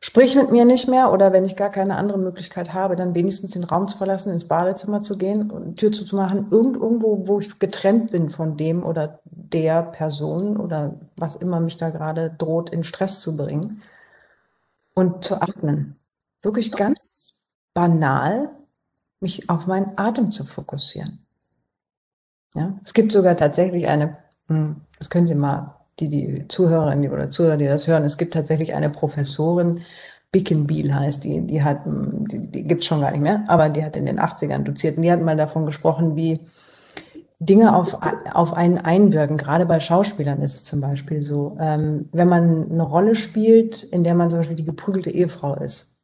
sprich 0.00 0.36
mit 0.36 0.50
mir 0.50 0.66
nicht 0.66 0.86
mehr 0.86 1.12
oder 1.12 1.32
wenn 1.32 1.46
ich 1.46 1.56
gar 1.56 1.70
keine 1.70 1.96
andere 1.96 2.18
Möglichkeit 2.18 2.74
habe, 2.74 2.94
dann 2.94 3.14
wenigstens 3.14 3.52
den 3.52 3.64
Raum 3.64 3.88
zu 3.88 3.96
verlassen, 3.96 4.34
ins 4.34 4.46
Badezimmer 4.46 5.00
zu 5.00 5.16
gehen 5.16 5.50
und 5.50 5.76
Tür 5.76 5.92
zuzumachen, 5.92 6.48
irgend, 6.50 6.76
irgendwo, 6.76 7.26
wo 7.26 7.40
ich 7.40 7.58
getrennt 7.58 8.10
bin 8.10 8.28
von 8.28 8.58
dem 8.58 8.84
oder 8.84 9.20
der 9.24 9.82
Person 9.82 10.58
oder 10.58 10.94
was 11.16 11.36
immer 11.36 11.60
mich 11.60 11.78
da 11.78 11.88
gerade 11.88 12.34
droht, 12.36 12.68
in 12.68 12.84
Stress 12.84 13.22
zu 13.22 13.38
bringen 13.38 13.80
und 14.92 15.24
zu 15.24 15.40
atmen. 15.40 15.96
Wirklich 16.42 16.72
ganz 16.72 17.46
banal, 17.72 18.50
mich 19.20 19.48
auf 19.48 19.66
meinen 19.66 19.96
Atem 19.96 20.30
zu 20.30 20.44
fokussieren. 20.44 21.24
Ja, 22.54 22.78
es 22.84 22.92
gibt 22.92 23.10
sogar 23.10 23.36
tatsächlich 23.36 23.88
eine, 23.88 24.18
das 24.48 25.10
können 25.10 25.26
Sie 25.26 25.34
mal, 25.34 25.74
die, 26.00 26.08
die 26.08 26.48
Zuhörerinnen 26.48 27.10
oder 27.10 27.30
Zuhörer, 27.30 27.56
die 27.56 27.66
das 27.66 27.86
hören, 27.86 28.04
es 28.04 28.18
gibt 28.18 28.34
tatsächlich 28.34 28.74
eine 28.74 28.90
Professorin, 28.90 29.80
Bickenbiel 30.32 30.92
heißt 30.92 31.22
die, 31.22 31.42
die 31.42 31.62
hat, 31.62 31.84
hm, 31.84 32.26
die, 32.26 32.50
die 32.50 32.64
gibt's 32.64 32.86
schon 32.86 33.00
gar 33.00 33.12
nicht 33.12 33.20
mehr, 33.20 33.44
aber 33.46 33.68
die 33.68 33.84
hat 33.84 33.94
in 33.94 34.04
den 34.04 34.18
80ern 34.18 34.64
doziert 34.64 34.96
und 34.96 35.04
die 35.04 35.12
hat 35.12 35.22
mal 35.22 35.36
davon 35.36 35.64
gesprochen, 35.64 36.16
wie 36.16 36.40
Dinge 37.38 37.76
auf, 37.76 37.96
auf 38.32 38.54
einen 38.54 38.78
einwirken. 38.78 39.36
Gerade 39.36 39.64
bei 39.66 39.78
Schauspielern 39.78 40.42
ist 40.42 40.56
es 40.56 40.64
zum 40.64 40.80
Beispiel 40.80 41.22
so. 41.22 41.56
Ähm, 41.60 42.08
wenn 42.12 42.28
man 42.28 42.70
eine 42.70 42.82
Rolle 42.82 43.14
spielt, 43.14 43.84
in 43.84 44.02
der 44.02 44.14
man 44.16 44.30
zum 44.30 44.40
Beispiel 44.40 44.56
die 44.56 44.64
geprügelte 44.64 45.10
Ehefrau 45.10 45.54
ist, 45.54 46.00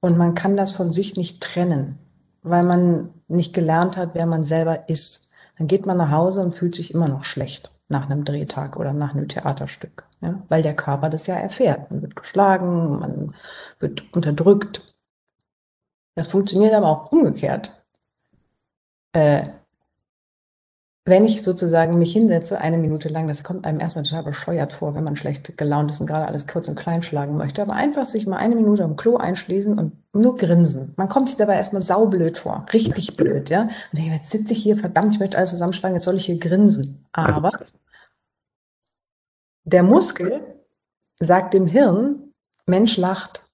und 0.00 0.16
man 0.16 0.34
kann 0.34 0.56
das 0.56 0.72
von 0.72 0.92
sich 0.92 1.16
nicht 1.16 1.42
trennen, 1.42 1.98
weil 2.42 2.62
man 2.62 3.10
nicht 3.28 3.52
gelernt 3.52 3.96
hat, 3.96 4.10
wer 4.14 4.26
man 4.26 4.44
selber 4.44 4.88
ist. 4.88 5.30
Dann 5.58 5.66
geht 5.66 5.84
man 5.84 5.98
nach 5.98 6.10
Hause 6.10 6.42
und 6.42 6.54
fühlt 6.54 6.74
sich 6.74 6.94
immer 6.94 7.08
noch 7.08 7.24
schlecht 7.24 7.75
nach 7.88 8.10
einem 8.10 8.24
Drehtag 8.24 8.76
oder 8.76 8.92
nach 8.92 9.14
einem 9.14 9.28
Theaterstück, 9.28 10.04
ja? 10.20 10.42
weil 10.48 10.62
der 10.62 10.74
Körper 10.74 11.08
das 11.08 11.26
ja 11.26 11.36
erfährt. 11.36 11.90
Man 11.90 12.02
wird 12.02 12.16
geschlagen, 12.16 12.98
man 12.98 13.34
wird 13.78 14.12
unterdrückt. 14.14 14.96
Das 16.14 16.28
funktioniert 16.28 16.74
aber 16.74 16.88
auch 16.88 17.12
umgekehrt. 17.12 17.84
Äh, 19.12 19.48
wenn 21.08 21.24
ich 21.24 21.44
sozusagen 21.44 21.98
mich 21.98 22.12
hinsetze, 22.12 22.60
eine 22.60 22.78
Minute 22.78 23.08
lang, 23.08 23.28
das 23.28 23.44
kommt 23.44 23.64
einem 23.64 23.78
erstmal 23.78 24.04
total 24.04 24.24
bescheuert 24.24 24.72
vor, 24.72 24.96
wenn 24.96 25.04
man 25.04 25.14
schlecht 25.14 25.56
gelaunt 25.56 25.88
ist 25.88 26.00
und 26.00 26.08
gerade 26.08 26.26
alles 26.26 26.48
kurz 26.48 26.66
und 26.66 26.74
klein 26.74 27.00
schlagen 27.00 27.36
möchte, 27.36 27.62
aber 27.62 27.74
einfach 27.74 28.04
sich 28.04 28.26
mal 28.26 28.38
eine 28.38 28.56
Minute 28.56 28.82
am 28.82 28.96
Klo 28.96 29.16
einschließen 29.16 29.78
und 29.78 29.92
nur 30.12 30.36
grinsen. 30.36 30.94
Man 30.96 31.08
kommt 31.08 31.28
sich 31.28 31.38
dabei 31.38 31.54
erstmal 31.54 31.80
saublöd 31.80 32.36
vor, 32.38 32.66
richtig 32.72 33.16
blöd, 33.16 33.50
ja. 33.50 33.62
Und 33.92 33.98
ich, 33.98 34.06
jetzt 34.06 34.32
sitze 34.32 34.52
ich 34.52 34.60
hier, 34.60 34.76
verdammt, 34.76 35.14
ich 35.14 35.20
möchte 35.20 35.38
alles 35.38 35.50
zusammenschlagen, 35.50 35.94
jetzt 35.94 36.06
soll 36.06 36.16
ich 36.16 36.26
hier 36.26 36.40
grinsen. 36.40 37.04
Aber 37.12 37.52
der 39.62 39.84
Muskel 39.84 40.40
sagt 41.20 41.54
dem 41.54 41.68
Hirn, 41.68 42.32
Mensch 42.66 42.96
lacht. 42.96 43.44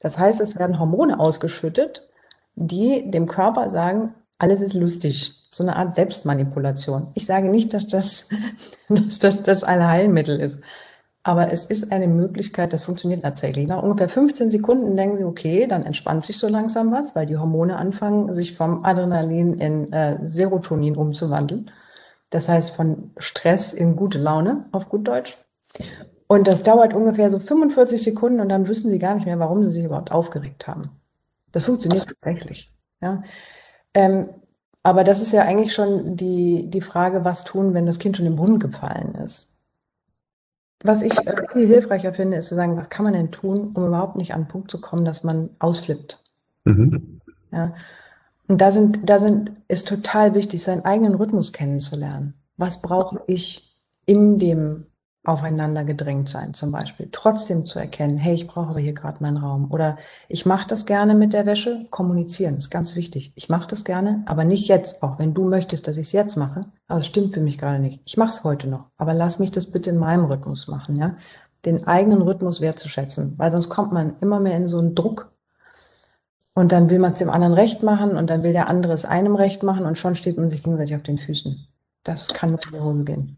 Das 0.00 0.18
heißt, 0.18 0.40
es 0.40 0.58
werden 0.58 0.80
Hormone 0.80 1.20
ausgeschüttet, 1.20 2.08
die 2.56 3.08
dem 3.08 3.26
Körper 3.26 3.70
sagen, 3.70 4.14
alles 4.38 4.60
ist 4.60 4.74
lustig. 4.74 5.41
So 5.54 5.64
eine 5.64 5.76
Art 5.76 5.94
Selbstmanipulation. 5.94 7.08
Ich 7.14 7.26
sage 7.26 7.48
nicht, 7.48 7.74
dass 7.74 7.86
das, 7.86 8.28
dass 8.88 9.18
das 9.18 9.42
das 9.42 9.64
Allheilmittel 9.64 10.40
ist. 10.40 10.62
Aber 11.24 11.52
es 11.52 11.66
ist 11.66 11.92
eine 11.92 12.08
Möglichkeit, 12.08 12.72
das 12.72 12.82
funktioniert 12.82 13.22
tatsächlich. 13.22 13.68
Nach 13.68 13.82
ungefähr 13.82 14.08
15 14.08 14.50
Sekunden 14.50 14.96
denken 14.96 15.18
Sie, 15.18 15.24
okay, 15.24 15.68
dann 15.68 15.84
entspannt 15.84 16.24
sich 16.24 16.36
so 16.36 16.48
langsam 16.48 16.90
was, 16.90 17.14
weil 17.14 17.26
die 17.26 17.36
Hormone 17.36 17.76
anfangen, 17.76 18.34
sich 18.34 18.56
vom 18.56 18.84
Adrenalin 18.84 19.54
in 19.54 19.92
äh, 19.92 20.18
Serotonin 20.26 20.96
umzuwandeln. 20.96 21.70
Das 22.30 22.48
heißt, 22.48 22.74
von 22.74 23.12
Stress 23.18 23.72
in 23.72 23.94
gute 23.94 24.18
Laune, 24.18 24.64
auf 24.72 24.88
gut 24.88 25.06
Deutsch. 25.06 25.38
Und 26.26 26.48
das 26.48 26.62
dauert 26.62 26.94
ungefähr 26.94 27.30
so 27.30 27.38
45 27.38 28.02
Sekunden 28.02 28.40
und 28.40 28.48
dann 28.48 28.66
wissen 28.66 28.90
Sie 28.90 28.98
gar 28.98 29.14
nicht 29.14 29.26
mehr, 29.26 29.38
warum 29.38 29.62
Sie 29.64 29.70
sich 29.70 29.84
überhaupt 29.84 30.10
aufgeregt 30.10 30.66
haben. 30.66 30.90
Das 31.52 31.64
funktioniert 31.64 32.08
tatsächlich. 32.08 32.72
Ja. 33.00 33.22
Ähm, 33.94 34.30
aber 34.82 35.04
das 35.04 35.20
ist 35.20 35.32
ja 35.32 35.42
eigentlich 35.42 35.74
schon 35.74 36.16
die, 36.16 36.68
die 36.68 36.80
Frage, 36.80 37.24
was 37.24 37.44
tun, 37.44 37.74
wenn 37.74 37.86
das 37.86 37.98
Kind 37.98 38.16
schon 38.16 38.26
im 38.26 38.36
Brunnen 38.36 38.58
gefallen 38.58 39.14
ist. 39.14 39.60
Was 40.82 41.02
ich 41.02 41.16
äh, 41.16 41.46
viel 41.52 41.66
hilfreicher 41.66 42.12
finde, 42.12 42.38
ist 42.38 42.48
zu 42.48 42.56
sagen, 42.56 42.76
was 42.76 42.88
kann 42.88 43.04
man 43.04 43.14
denn 43.14 43.30
tun, 43.30 43.70
um 43.74 43.86
überhaupt 43.86 44.16
nicht 44.16 44.34
an 44.34 44.42
den 44.42 44.48
Punkt 44.48 44.70
zu 44.70 44.80
kommen, 44.80 45.04
dass 45.04 45.22
man 45.22 45.50
ausflippt. 45.60 46.22
Mhm. 46.64 47.20
Ja. 47.52 47.74
Und 48.48 48.60
da 48.60 48.72
sind, 48.72 49.08
da 49.08 49.18
sind, 49.20 49.52
ist 49.68 49.86
total 49.86 50.34
wichtig, 50.34 50.62
seinen 50.62 50.84
eigenen 50.84 51.14
Rhythmus 51.14 51.52
kennenzulernen. 51.52 52.34
Was 52.56 52.82
brauche 52.82 53.22
ich 53.28 53.76
in 54.04 54.38
dem 54.38 54.86
aufeinander 55.24 55.84
gedrängt 55.84 56.28
sein 56.28 56.52
zum 56.52 56.72
Beispiel. 56.72 57.08
Trotzdem 57.12 57.64
zu 57.64 57.78
erkennen, 57.78 58.18
hey, 58.18 58.34
ich 58.34 58.48
brauche 58.48 58.70
aber 58.70 58.80
hier 58.80 58.92
gerade 58.92 59.22
meinen 59.22 59.36
Raum. 59.36 59.70
Oder 59.70 59.96
ich 60.28 60.46
mache 60.46 60.66
das 60.66 60.84
gerne 60.84 61.14
mit 61.14 61.32
der 61.32 61.46
Wäsche. 61.46 61.84
Kommunizieren 61.90 62.56
ist 62.56 62.70
ganz 62.70 62.96
wichtig. 62.96 63.32
Ich 63.36 63.48
mache 63.48 63.68
das 63.68 63.84
gerne, 63.84 64.24
aber 64.26 64.44
nicht 64.44 64.66
jetzt, 64.66 65.02
auch 65.02 65.18
wenn 65.18 65.32
du 65.32 65.44
möchtest, 65.44 65.86
dass 65.86 65.96
ich 65.96 66.08
es 66.08 66.12
jetzt 66.12 66.36
mache. 66.36 66.66
Aber 66.88 67.00
es 67.00 67.06
stimmt 67.06 67.34
für 67.34 67.40
mich 67.40 67.58
gerade 67.58 67.78
nicht. 67.78 68.02
Ich 68.04 68.16
mache 68.16 68.30
es 68.30 68.42
heute 68.42 68.68
noch, 68.68 68.86
aber 68.96 69.14
lass 69.14 69.38
mich 69.38 69.52
das 69.52 69.70
bitte 69.70 69.90
in 69.90 69.98
meinem 69.98 70.24
Rhythmus 70.24 70.66
machen, 70.66 70.96
ja. 70.96 71.16
Den 71.64 71.86
eigenen 71.86 72.22
Rhythmus 72.22 72.60
wertzuschätzen, 72.60 73.34
weil 73.36 73.52
sonst 73.52 73.68
kommt 73.68 73.92
man 73.92 74.16
immer 74.20 74.40
mehr 74.40 74.56
in 74.56 74.66
so 74.66 74.78
einen 74.78 74.96
Druck. 74.96 75.30
Und 76.54 76.72
dann 76.72 76.90
will 76.90 76.98
man 76.98 77.12
es 77.12 77.20
dem 77.20 77.30
anderen 77.30 77.54
recht 77.54 77.84
machen 77.84 78.16
und 78.16 78.28
dann 78.28 78.42
will 78.42 78.52
der 78.52 78.68
andere 78.68 78.92
es 78.92 79.04
einem 79.04 79.36
recht 79.36 79.62
machen 79.62 79.86
und 79.86 79.96
schon 79.96 80.16
steht 80.16 80.36
man 80.36 80.48
sich 80.48 80.64
gegenseitig 80.64 80.96
auf 80.96 81.02
den 81.02 81.16
Füßen. 81.16 81.66
Das 82.02 82.34
kann 82.34 82.50
nur 82.50 82.90
in 82.90 82.98
die 82.98 83.12
gehen. 83.12 83.36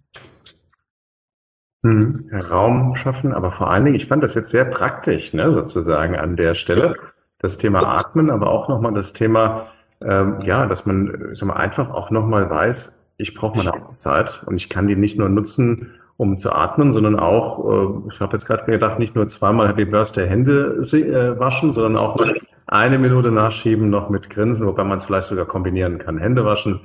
Mhm. 1.84 2.30
Raum 2.32 2.96
schaffen, 2.96 3.34
aber 3.34 3.52
vor 3.52 3.70
allen 3.70 3.84
Dingen, 3.84 3.96
ich 3.96 4.06
fand 4.06 4.24
das 4.24 4.34
jetzt 4.34 4.48
sehr 4.48 4.64
praktisch, 4.64 5.34
ne, 5.34 5.52
sozusagen 5.52 6.16
an 6.16 6.34
der 6.34 6.54
Stelle. 6.54 6.94
Das 7.40 7.58
Thema 7.58 7.86
Atmen, 7.86 8.30
aber 8.30 8.50
auch 8.50 8.70
nochmal 8.70 8.94
das 8.94 9.12
Thema, 9.12 9.66
ähm, 10.00 10.40
ja, 10.40 10.64
dass 10.64 10.86
man 10.86 11.28
sag 11.32 11.46
mal, 11.46 11.56
einfach 11.56 11.90
auch 11.90 12.10
nochmal 12.10 12.48
weiß, 12.48 12.98
ich 13.18 13.34
brauche 13.34 13.58
meine 13.58 13.74
Auszeit 13.74 14.42
und 14.46 14.56
ich 14.56 14.70
kann 14.70 14.88
die 14.88 14.96
nicht 14.96 15.18
nur 15.18 15.28
nutzen, 15.28 15.90
um 16.16 16.38
zu 16.38 16.52
atmen, 16.52 16.94
sondern 16.94 17.20
auch, 17.20 17.68
äh, 17.68 18.08
ich 18.10 18.18
habe 18.20 18.32
jetzt 18.32 18.46
gerade 18.46 18.64
gedacht, 18.64 18.98
nicht 18.98 19.14
nur 19.14 19.26
zweimal 19.26 19.68
Happy 19.68 19.84
Birthday 19.84 20.26
Hände 20.26 20.80
äh, 20.90 21.38
waschen, 21.38 21.74
sondern 21.74 22.02
auch 22.02 22.16
mal 22.16 22.34
eine 22.66 22.98
Minute 22.98 23.30
nachschieben 23.30 23.90
noch 23.90 24.08
mit 24.08 24.30
Grinsen, 24.30 24.66
wobei 24.66 24.84
man 24.84 24.96
es 24.96 25.04
vielleicht 25.04 25.28
sogar 25.28 25.44
kombinieren 25.44 25.98
kann. 25.98 26.16
Hände 26.16 26.46
waschen 26.46 26.80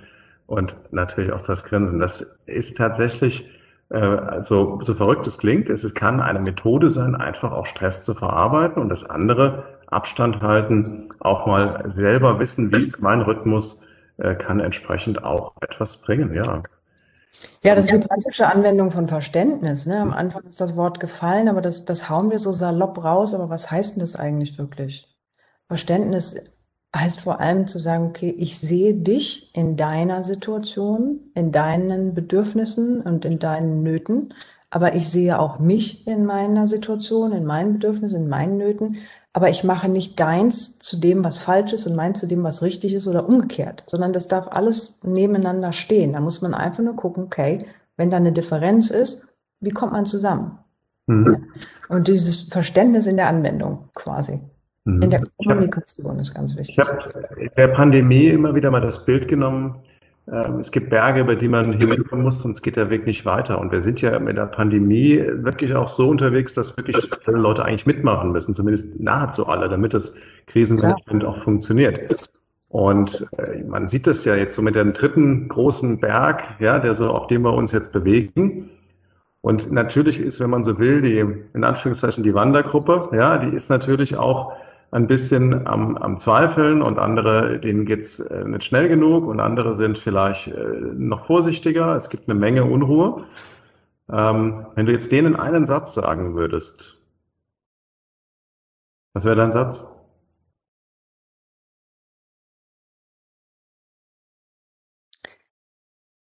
und 0.46 0.75
natürlich 0.91 1.32
auch 1.32 1.41
das 1.41 1.63
Grinsen. 1.63 2.00
Das 2.00 2.38
ist 2.48 2.75
tatsächlich 2.75 3.50
also 3.98 4.79
so 4.84 4.93
verrückt 4.93 5.25
es 5.25 5.38
klingt, 5.38 5.69
es 5.69 5.93
kann 5.93 6.22
eine 6.22 6.39
Methode 6.39 6.89
sein, 6.89 7.15
einfach 7.15 7.51
auch 7.51 7.65
Stress 7.65 8.03
zu 8.03 8.13
verarbeiten 8.13 8.81
und 8.81 8.89
das 8.89 9.10
andere, 9.10 9.63
Abstand 9.88 10.41
halten, 10.41 11.10
auch 11.19 11.48
mal 11.48 11.84
selber 11.89 12.39
wissen, 12.39 12.72
wie 12.72 12.84
ist 12.84 13.01
mein 13.01 13.22
Rhythmus, 13.22 13.81
äh, 14.17 14.36
kann 14.36 14.60
entsprechend 14.60 15.24
auch 15.24 15.53
etwas 15.62 15.98
bringen, 15.98 16.34
ja. 16.34 16.62
Ja, 17.63 17.75
das 17.75 17.86
ist 17.86 18.03
die 18.03 18.08
praktische 18.08 18.48
Anwendung 18.48 18.91
von 18.91 19.08
Verständnis. 19.08 19.86
Ne? 19.86 20.00
Am 20.00 20.13
Anfang 20.13 20.43
ist 20.43 20.60
das 20.62 20.75
Wort 20.75 21.00
gefallen, 21.00 21.48
aber 21.48 21.62
das, 21.62 21.86
das 21.86 22.10
hauen 22.10 22.31
wir 22.31 22.39
so 22.39 22.51
salopp 22.51 23.03
raus. 23.03 23.36
Aber 23.36 23.51
was 23.51 23.69
heißt 23.69 23.96
denn 23.96 24.01
das 24.01 24.15
eigentlich 24.15 24.58
wirklich? 24.58 25.08
Verständnis 25.67 26.59
heißt 26.96 27.22
vor 27.22 27.39
allem 27.39 27.67
zu 27.67 27.79
sagen, 27.79 28.08
okay, 28.08 28.34
ich 28.38 28.60
sehe 28.60 28.96
dich 28.96 29.53
in 29.55 29.77
deiner 29.77 30.24
Situation, 30.24 31.31
in 31.36 31.51
deinen 31.51 32.13
Bedürfnissen 32.15 33.01
und 33.01 33.25
in 33.25 33.39
deinen 33.39 33.84
Nöten, 33.84 34.34
aber 34.72 34.96
ich 34.96 35.10
sehe 35.10 35.39
auch 35.39 35.60
mich 35.60 36.08
in 36.08 36.25
meiner 36.25 36.67
Situation, 36.67 37.31
in 37.31 37.46
meinen 37.46 37.74
Bedürfnissen, 37.74 38.24
in 38.24 38.29
meinen 38.29 38.58
Nöten, 38.58 38.98
aber 39.34 39.50
ich 39.50 39.63
mache 39.63 39.89
nicht 39.89 40.19
deins 40.19 40.79
zu 40.79 40.98
dem, 40.98 41.24
was 41.24 41.38
falsch 41.38 41.74
ist 41.74 41.86
und 41.86 41.96
meins 41.96 42.19
zu 42.19 42.27
dem, 42.27 42.43
was 42.43 42.63
richtig 42.63 42.93
ist 42.93 43.08
oder 43.08 43.27
umgekehrt, 43.27 43.84
sondern 43.88 44.13
das 44.13 44.27
darf 44.27 44.48
alles 44.51 45.00
nebeneinander 45.03 45.72
stehen. 45.72 46.13
Da 46.13 46.19
muss 46.19 46.41
man 46.41 46.53
einfach 46.53 46.84
nur 46.84 46.96
gucken, 46.96 47.24
okay, 47.25 47.65
wenn 47.98 48.10
da 48.10 48.17
eine 48.17 48.31
Differenz 48.31 48.89
ist, 48.89 49.27
wie 49.60 49.72
kommt 49.72 49.93
man 49.93 50.05
zusammen? 50.05 50.58
Mhm. 51.08 51.48
Und 51.89 52.08
dieses 52.08 52.43
Verständnis 52.43 53.08
in 53.08 53.17
der 53.17 53.27
Anwendung 53.27 53.89
quasi. 53.93 54.41
In 55.01 55.10
der 55.10 55.22
mhm. 55.22 55.27
Kommunikation 55.38 56.12
hab, 56.12 56.22
ist 56.22 56.34
ganz 56.34 56.58
wichtig. 56.58 56.77
Ich 56.77 56.88
habe 56.88 57.27
in 57.38 57.50
der 57.55 57.67
Pandemie 57.69 58.27
immer 58.27 58.55
wieder 58.55 58.72
mal 58.72 58.81
das 58.81 59.05
Bild 59.05 59.27
genommen, 59.27 59.75
ähm, 60.31 60.60
es 60.60 60.72
gibt 60.72 60.89
Berge, 60.89 61.22
über 61.22 61.36
die 61.36 61.48
man 61.48 61.74
hinkommen 61.74 62.24
muss, 62.24 62.39
sonst 62.39 62.62
geht 62.62 62.75
der 62.75 62.89
Weg 62.89 63.05
nicht 63.05 63.25
weiter. 63.25 63.60
Und 63.60 63.72
wir 63.72 63.81
sind 63.81 64.01
ja 64.01 64.19
mit 64.19 64.38
der 64.38 64.46
Pandemie 64.46 65.24
wirklich 65.34 65.74
auch 65.74 65.88
so 65.88 66.10
unterwegs, 66.10 66.53
dass 66.53 66.75
wirklich 66.77 67.10
alle 67.25 67.38
Leute 67.38 67.65
eigentlich 67.65 67.86
mitmachen 67.86 68.31
müssen, 68.31 68.53
zumindest 68.53 69.00
nahezu 69.00 69.47
alle, 69.47 69.69
damit 69.69 69.93
das 69.93 70.15
Krisenmanagement 70.47 71.23
Klar. 71.23 71.34
auch 71.34 71.43
funktioniert. 71.43 72.15
Und 72.69 73.28
äh, 73.38 73.63
man 73.63 73.88
sieht 73.88 74.06
das 74.06 74.25
ja 74.25 74.36
jetzt 74.36 74.56
so 74.56 74.62
mit 74.62 74.75
dem 74.75 74.93
dritten 74.93 75.47
großen 75.47 75.99
Berg, 75.99 76.43
ja, 76.60 76.78
der 76.78 76.95
so, 76.95 77.10
auf 77.10 77.28
dem 77.28 77.41
wir 77.41 77.54
uns 77.54 77.71
jetzt 77.71 77.91
bewegen. 77.91 78.69
Und 79.41 79.71
natürlich 79.71 80.19
ist, 80.19 80.39
wenn 80.39 80.49
man 80.52 80.63
so 80.63 80.78
will, 80.78 81.02
die, 81.02 81.17
in 81.17 81.63
Anführungszeichen, 81.63 82.23
die 82.23 82.36
Wandergruppe, 82.36 83.10
ja, 83.15 83.38
die 83.39 83.56
ist 83.56 83.69
natürlich 83.69 84.17
auch 84.17 84.54
ein 84.91 85.08
bisschen 85.08 85.67
am, 85.67 85.97
am 85.97 86.17
Zweifeln 86.17 86.82
und 86.82 86.97
andere, 86.99 87.60
denen 87.60 87.86
geht's 87.86 88.19
äh, 88.19 88.43
nicht 88.43 88.63
schnell 88.63 88.89
genug 88.89 89.28
und 89.28 89.39
andere 89.39 89.75
sind 89.75 89.97
vielleicht 89.97 90.47
äh, 90.47 90.93
noch 90.95 91.25
vorsichtiger. 91.25 91.95
Es 91.95 92.10
gibt 92.10 92.28
eine 92.30 92.39
Menge 92.39 92.65
Unruhe. 92.65 93.25
Ähm, 94.12 94.65
wenn 94.75 94.86
du 94.86 94.91
jetzt 94.91 95.12
denen 95.12 95.36
einen 95.36 95.67
Satz 95.67 95.93
sagen 95.93 96.36
würdest, 96.36 96.97
was 99.13 99.25
wäre 99.25 99.36
dein 99.36 99.52
Satz? 99.52 99.88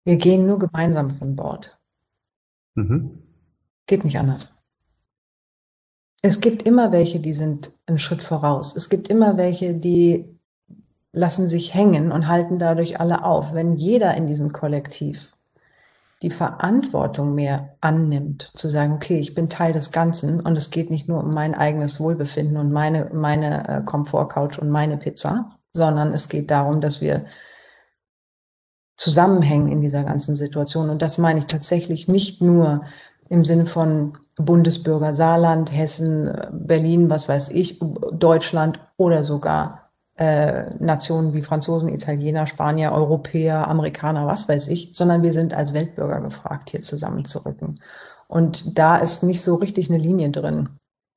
Wir 0.07 0.17
gehen 0.17 0.47
nur 0.47 0.59
gemeinsam 0.59 1.11
von 1.11 1.35
Bord. 1.35 1.79
Mhm. 2.75 3.23
Geht 3.87 4.05
nicht 4.05 4.19
anders. 4.19 4.55
Es 6.27 6.41
gibt 6.41 6.63
immer 6.63 6.91
welche, 6.91 7.21
die 7.21 7.35
sind 7.35 7.73
einen 7.85 7.99
Schritt 7.99 8.23
voraus. 8.23 8.75
Es 8.75 8.89
gibt 8.89 9.09
immer 9.09 9.37
welche, 9.37 9.75
die 9.75 10.25
lassen 11.13 11.49
sich 11.49 11.75
hängen 11.75 12.13
und 12.13 12.29
halten 12.29 12.59
dadurch 12.59 12.99
alle 12.99 13.27
auf. 13.27 13.53
Wenn 13.53 13.77
jeder 13.77 14.15
in 14.15 14.27
diesem 14.27 14.51
Kollektiv 14.51 15.35
die 16.23 16.31
Verantwortung 16.31 17.35
mehr 17.35 17.77
annimmt, 17.83 18.53
zu 18.55 18.71
sagen, 18.71 18.95
okay, 18.95 19.19
ich 19.19 19.35
bin 19.35 19.51
Teil 19.51 19.75
des 19.75 19.93
Ganzen 19.93 20.41
und 20.41 20.57
es 20.57 20.71
geht 20.71 20.89
nicht 20.89 21.09
nur 21.09 21.23
um 21.23 21.29
mein 21.29 21.55
eigenes 21.55 22.01
Wohlbefinden 22.01 22.57
und 22.57 22.73
meine, 22.73 23.11
meine 23.13 23.69
äh, 23.69 23.83
Komfortcouch 23.85 24.59
und 24.59 24.71
meine 24.71 24.97
Pizza, 24.97 25.59
sondern 25.75 26.11
es 26.15 26.31
geht 26.31 26.51
darum, 26.51 26.81
dass 26.81 27.03
wir 27.03 27.27
zusammenhängen 28.97 29.69
in 29.69 29.83
dieser 29.83 30.05
ganzen 30.05 30.37
Situation. 30.37 30.89
Und 30.89 31.03
das 31.03 31.19
meine 31.19 31.41
ich 31.41 31.47
tatsächlich 31.49 32.09
nicht 32.09 32.41
nur 32.41 32.87
im 33.29 33.45
Sinne 33.45 33.67
von 33.67 34.17
Bundesbürger 34.37 35.15
Saarland, 35.15 35.73
Hessen, 35.73 36.31
Berlin, 36.53 37.09
was 37.11 37.29
weiß 37.29 37.51
ich, 37.51 37.81
Deutschland 38.13 38.81
oder 38.97 39.23
sogar 39.23 39.91
äh, 40.17 40.75
Nationen 40.79 41.35
wie 41.35 41.43
Franzosen, 41.43 41.89
Italiener, 41.89 42.47
Spanier, 42.47 42.93
Europäer, 42.93 43.69
Amerikaner, 43.69 44.27
was 44.27 44.49
weiß 44.49 44.69
ich, 44.69 44.91
sondern 44.95 45.23
wir 45.23 45.33
sind 45.33 45.55
als 45.55 45.73
Weltbürger 45.75 46.21
gefragt, 46.21 46.71
hier 46.71 46.83
zusammenzurücken. 46.83 47.81
Und 48.29 48.79
da 48.79 48.97
ist 48.97 49.23
nicht 49.23 49.43
so 49.43 49.57
richtig 49.57 49.91
eine 49.91 49.99
Linie 49.99 50.31
drin. 50.31 50.69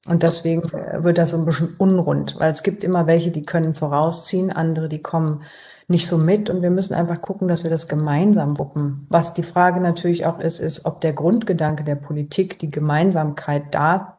Und 0.07 0.23
deswegen 0.23 0.63
äh, 0.69 1.03
wird 1.03 1.17
das 1.17 1.31
so 1.31 1.37
ein 1.37 1.45
bisschen 1.45 1.75
unrund, 1.77 2.35
weil 2.39 2.51
es 2.51 2.63
gibt 2.63 2.83
immer 2.83 3.07
welche, 3.07 3.31
die 3.31 3.43
können 3.43 3.75
vorausziehen, 3.75 4.51
andere, 4.51 4.89
die 4.89 5.01
kommen 5.01 5.43
nicht 5.89 6.07
so 6.07 6.17
mit 6.17 6.49
und 6.49 6.61
wir 6.61 6.69
müssen 6.69 6.93
einfach 6.93 7.21
gucken, 7.21 7.47
dass 7.47 7.63
wir 7.63 7.71
das 7.71 7.87
gemeinsam 7.87 8.59
wuppen. 8.59 9.05
Was 9.09 9.33
die 9.33 9.43
Frage 9.43 9.79
natürlich 9.79 10.25
auch 10.25 10.37
ist, 10.39 10.59
ist, 10.59 10.85
ob 10.85 10.99
der 10.99 11.13
Grundgedanke 11.13 11.85
der 11.85 11.95
Politik, 11.95 12.59
die 12.59 12.69
Gemeinsamkeit 12.69 13.63
da 13.71 14.17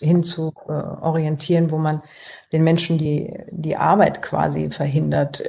hin 0.00 0.22
zu 0.22 0.52
äh, 0.68 0.72
orientieren, 0.72 1.72
wo 1.72 1.78
man 1.78 2.02
den 2.52 2.62
Menschen 2.62 2.98
die, 2.98 3.36
die 3.50 3.76
Arbeit 3.76 4.22
quasi 4.22 4.70
verhindert, 4.70 5.42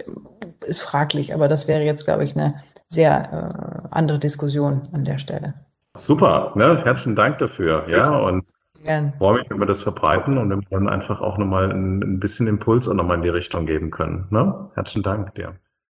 ist 0.66 0.82
fraglich. 0.82 1.36
Aber 1.36 1.48
das 1.48 1.68
wäre 1.68 1.84
jetzt, 1.84 2.06
glaube 2.06 2.24
ich, 2.24 2.36
eine 2.36 2.56
sehr 2.88 3.84
äh, 3.86 3.88
andere 3.92 4.18
Diskussion 4.18 4.90
an 4.92 5.06
der 5.06 5.20
Stelle. 5.20 5.54
Super, 5.96 6.52
ne? 6.56 6.82
herzlichen 6.84 7.16
Dank 7.16 7.38
dafür. 7.38 7.86
Ja, 7.90 8.18
und 8.18 8.48
Gern. 8.84 9.14
freue 9.18 9.40
mich, 9.40 9.50
wenn 9.50 9.60
wir 9.60 9.66
das 9.66 9.82
verbreiten 9.82 10.38
und 10.38 10.50
wir 10.50 10.62
dann 10.70 10.90
einfach 10.90 11.22
auch 11.22 11.38
nochmal 11.38 11.72
ein, 11.72 12.02
ein 12.02 12.20
bisschen 12.20 12.48
Impuls 12.48 12.88
auch 12.88 12.94
nochmal 12.94 13.18
in 13.18 13.24
die 13.24 13.30
Richtung 13.30 13.66
geben 13.66 13.92
können. 13.92 14.28
Ne? 14.30 14.70
Herzlichen 14.76 15.04
Dank 15.04 15.36
dir. 15.36 15.56